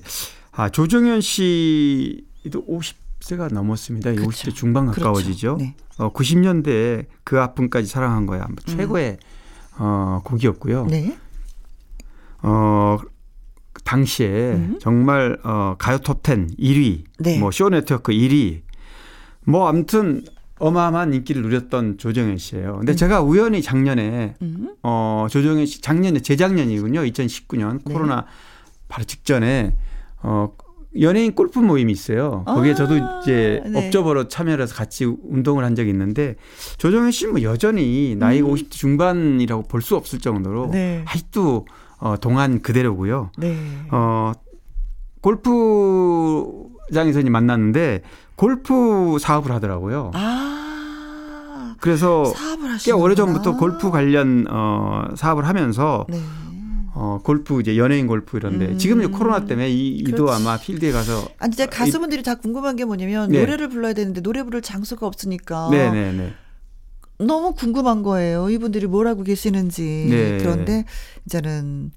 [0.53, 4.12] 아, 조정현 씨도 50세가 넘었습니다.
[4.12, 4.28] 그렇죠.
[4.28, 5.57] 50대 중반 가까워지죠.
[5.59, 5.74] 네.
[5.98, 8.46] 어, 90년대에 그 아픔까지 사랑한 거야.
[8.46, 9.18] 뭐 최고의
[9.78, 10.82] 어, 곡이었고요.
[10.82, 10.88] 음.
[10.88, 11.16] 네.
[12.42, 12.98] 어,
[13.84, 14.78] 당시에 음.
[14.80, 17.38] 정말 어, 가요 톱10 1위, 네.
[17.38, 18.62] 뭐쇼 네트워크 1위.
[19.44, 20.24] 뭐 아무튼
[20.59, 22.76] 어마어마한 인기를 누렸던 조정현 씨예요.
[22.76, 24.74] 근데 제가 우연히 작년에 음.
[24.82, 27.00] 어, 조정현 씨 작년에 재작년이군요.
[27.00, 27.92] 2019년 네.
[27.92, 28.26] 코로나
[28.88, 29.76] 바로 직전에
[30.23, 30.49] 어
[31.01, 32.45] 연예인 골프 모임이 있어요.
[32.47, 33.87] 거기에 아, 저도 이제 네.
[33.87, 36.37] 업저버로 참여를 해서 같이 운동을 한 적이 있는데
[36.77, 40.70] 조정현 씨는 뭐 여전히 나이가 50대 중반이라고 볼 수 없을 정도로 음.
[40.73, 41.03] 네.
[41.07, 41.66] 아직도
[41.99, 43.31] 어 동안 그대로고요.
[43.39, 43.57] 네.
[43.91, 44.33] 어
[45.23, 48.03] 골프장에서 이제 만났는데
[48.37, 50.11] 골프 사업을 하더라고요.
[50.14, 51.75] 아.
[51.81, 52.33] 그래서
[52.85, 56.20] 꽤 오래 전부터 골프 관련 어 사업을 하면서 네.
[56.95, 58.78] 어 골프 이제 연예인 골프 이런데 음.
[58.78, 60.43] 지금 이제 코로나 때문에 이, 이도 그렇지.
[60.43, 63.40] 아마 필드에 가서 아니 이제 가수분들이 다 궁금한 게 뭐냐면 네.
[63.40, 66.34] 노래를 불러야 되는데 노래 부를 장소가 없으니까 네네네
[67.18, 68.51] 너무 궁금한 거예요.
[68.51, 70.07] 이분들이 뭘 하고 계시는지.
[70.11, 70.38] 네.
[70.38, 70.84] 그런데
[71.26, 71.93] 이제는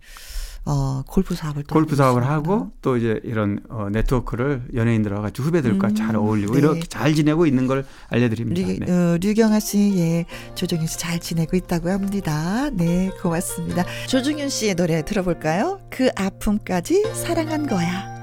[0.66, 2.34] 어 골프 사업을 또 골프 사업을 있습니다.
[2.34, 6.60] 하고 또 이제 이런 어, 네트워크를 연예인들하고 같이 후배들과 음, 잘 어울리고 네.
[6.60, 8.62] 이렇게 잘 지내고 있는 걸 알려드립니다.
[8.68, 8.92] 류, 네.
[8.92, 12.70] 어, 류경아 씨, 예, 조정윤 씨 잘 지내고 있다고 합니다.
[12.72, 13.86] 네, 고맙습니다.
[14.08, 15.82] 조정윤 씨의 노래 들어볼까요?
[15.92, 18.15] 그 아픔까지 사랑한 거야.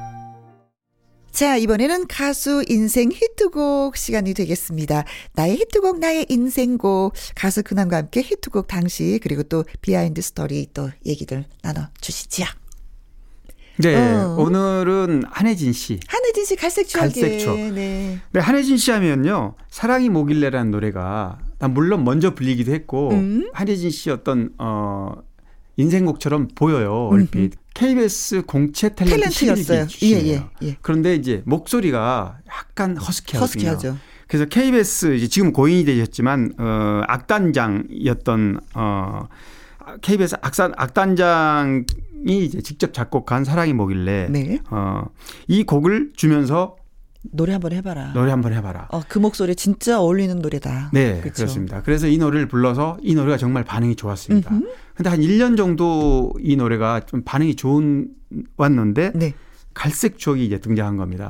[1.32, 5.04] 자, 이번에는 가수 인생 히트곡 시간이 되겠습니다.
[5.32, 7.14] 나의 히트곡, 나의 인생곡.
[7.34, 12.46] 가수 근황과 함께 히트곡 당시, 그리고 또 비하인드 스토리 또 얘기들 나눠주시지요.
[13.78, 14.36] 네, 어.
[14.38, 15.98] 오늘은 한혜진 씨.
[16.06, 17.08] 한혜진 씨 갈색 추억에.
[17.08, 17.56] 갈색 추억.
[17.56, 18.18] 네.
[18.30, 19.54] 네, 한혜진 씨 하면요.
[19.70, 23.50] 사랑이 뭐길래라는 노래가 난 물론 먼저 불리기도 했고 음.
[23.54, 25.14] 한혜진 씨 어떤 어
[25.82, 27.08] 인생곡처럼 보여요.
[27.10, 27.52] 얼핏.
[27.74, 30.04] KBS 공채 탤런트 탤런트였어요.
[30.04, 30.34] 예.
[30.34, 30.76] 예, 예.
[30.82, 33.70] 그런데 이제 목소리가 약간 허스키하거든요.
[33.70, 33.98] 허스키하죠.
[34.28, 39.28] 그래서 KBS 이제 지금 고인이 되셨지만 어 악단장이었던 어
[40.00, 41.84] KBS 악산 악단장이
[42.26, 44.58] 이제 직접 작곡한 사랑이 뭐길래 네.
[44.70, 46.76] 어이 곡을 주면서
[47.30, 48.12] 노래 한번 해봐라.
[48.14, 48.88] 노래 한번 해봐라.
[48.90, 50.90] 어, 그 목소리 진짜 어울리는 노래다.
[50.92, 51.34] 네, 그쵸?
[51.44, 54.50] 그렇습니다 그래서 이 노래를 불러서 이 노래가 정말 반응이 좋았습니다.
[54.94, 58.08] 근데 한 1년 정도 이 노래가 좀 반응이 좋은
[58.56, 59.34] 왔는데 네.
[59.74, 61.28] 갈색 추억이 이제 등장한 겁니다.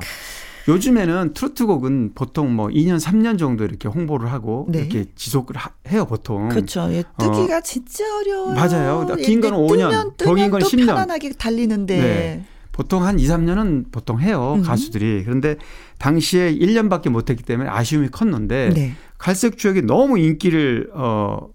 [0.67, 4.79] 요즘에는 트로트 곡은 보통 뭐 2년, 3년 정도 이렇게 홍보를 하고 네.
[4.79, 6.47] 이렇게 지속을 하- 해요, 보통.
[6.49, 6.87] 그렇죠.
[6.91, 8.55] 예, 뜨기가 진짜 어려워요.
[8.55, 9.07] 맞아요.
[9.17, 10.85] 예, 긴 뜨면 5년, 뜨면 더긴 거는 또 10년.
[10.87, 11.97] 편안하게 달리는데.
[11.97, 12.45] 네.
[12.73, 14.63] 보통 한 2, 3년은 보통 해요, 음.
[14.63, 15.23] 가수들이.
[15.23, 15.55] 그런데
[15.99, 18.93] 당시에 1년밖에 못 했기 때문에 아쉬움이 컸는데 네.
[19.17, 21.47] 갈색 추억이 너무 인기를 어,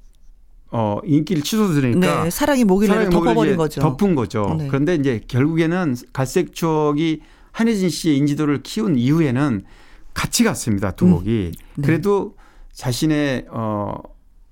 [0.71, 2.31] 어, 인기를 치솟으니까 네.
[2.31, 3.81] 사랑이 목을 덮어버린 거죠.
[3.81, 4.55] 덮은 거죠.
[4.59, 4.69] 네.
[4.69, 9.65] 그런데 이제 결국에는 갈색 추억이 한혜진 씨의 인지도를 키운 이후에는
[10.15, 10.93] 같이 갔습니다.
[10.93, 11.11] 두 음.
[11.15, 11.53] 곡이.
[11.79, 11.87] 네.
[11.87, 12.37] 그래도
[12.73, 13.97] 자신의 어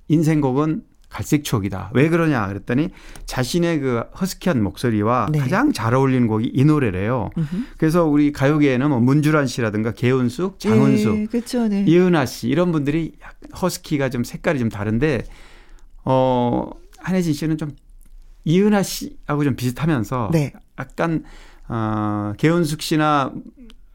[0.08, 0.82] 인생곡은
[1.16, 1.92] 갈색 추억이다.
[1.94, 2.90] 왜 그러냐 그랬더니
[3.24, 5.38] 자신의 그 허스키한 목소리와 네.
[5.38, 7.30] 가장 잘 어울리는 곡이 이 노래래요.
[7.38, 7.56] 음흠.
[7.78, 11.68] 그래서 우리 가요계에는 뭐 문주란 씨라든가 개은숙, 장은숙, 네, 그렇죠.
[11.68, 11.86] 네.
[11.88, 13.14] 이은하 씨 이런 분들이
[13.62, 15.24] 허스키가 좀 색깔이 좀 다른데
[16.04, 17.70] 어 한혜진 씨는 좀
[18.44, 20.52] 이은하 씨하고 좀 비슷하면서 네.
[20.78, 21.24] 약간
[21.66, 23.32] 어 개은숙 씨나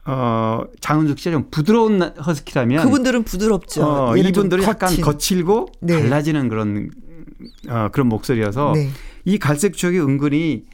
[0.06, 3.84] 어 장은숙 씨가 좀 부드러운 허스키라면 그분들은 부드럽죠.
[3.84, 5.00] 어, 이분들은 약간.
[5.00, 6.00] 거칠고 네.
[6.00, 6.90] 달라지는 그런
[7.68, 8.90] 어, 그런 목소리여서 네.
[9.24, 10.64] 이 갈색 추억이 은근히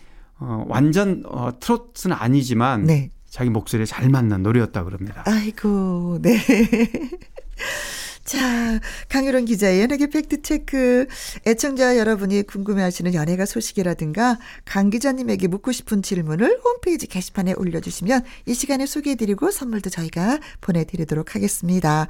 [0.40, 3.10] 어, 완전 어, 트로트는 아니지만 네.
[3.28, 5.22] 자기 목소리에 잘 맞는 노래였다 그럽니다.
[5.26, 6.38] 아이고, 네.
[8.28, 11.06] 자, 강유론 기자의 연예계 팩트체크.
[11.46, 18.84] 애청자 여러분이 궁금해하시는 연예가 소식이라든가 강 기자님에게 묻고 싶은 질문을 홈페이지 게시판에 올려주시면 이 시간에
[18.84, 22.06] 소개해드리고 선물도 저희가 보내드리도록 하겠습니다.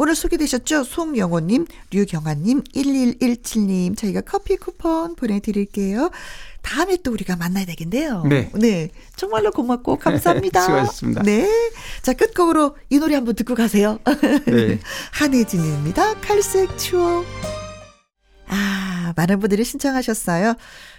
[0.00, 0.84] 오늘 소개되셨죠?
[0.84, 6.10] 송영호님, 류경아님, 1117님 저희가 커피 쿠폰 보내드릴게요.
[6.62, 8.22] 다음에 또 우리가 만나야 되겠네요.
[8.54, 8.90] 네.
[9.16, 10.60] 정말로 고맙고 감사합니다.
[10.62, 11.22] 수고하셨습니다.
[11.24, 11.48] 네.
[12.02, 13.98] 자, 끝곡으로 이 노래 한번 듣고 가세요.
[14.46, 14.78] 네.
[15.12, 16.20] 한혜진입니다.
[16.20, 17.24] 칼색 추억.
[18.46, 20.54] 아, 많은 분들이 신청하셨어요.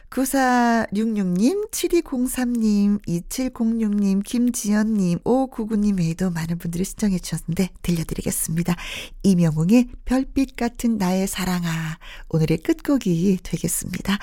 [0.09, 8.75] 9466님, 7203님, 2706님, 김지연님, 599님 외에도 많은 분들이 신청해 주셨는데 들려드리겠습니다.
[9.23, 11.99] 이명웅의 별빛 같은 나의 사랑아.
[12.29, 14.17] 오늘의 끝곡이 되겠습니다.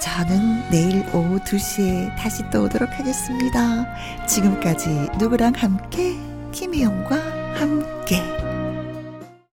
[0.00, 4.26] 저는 내일 오후 2시에 다시 또 오도록 하겠습니다.
[4.26, 4.88] 지금까지
[5.18, 6.16] 누구랑 함께,
[6.52, 7.16] 김희영과
[7.60, 8.41] 함께.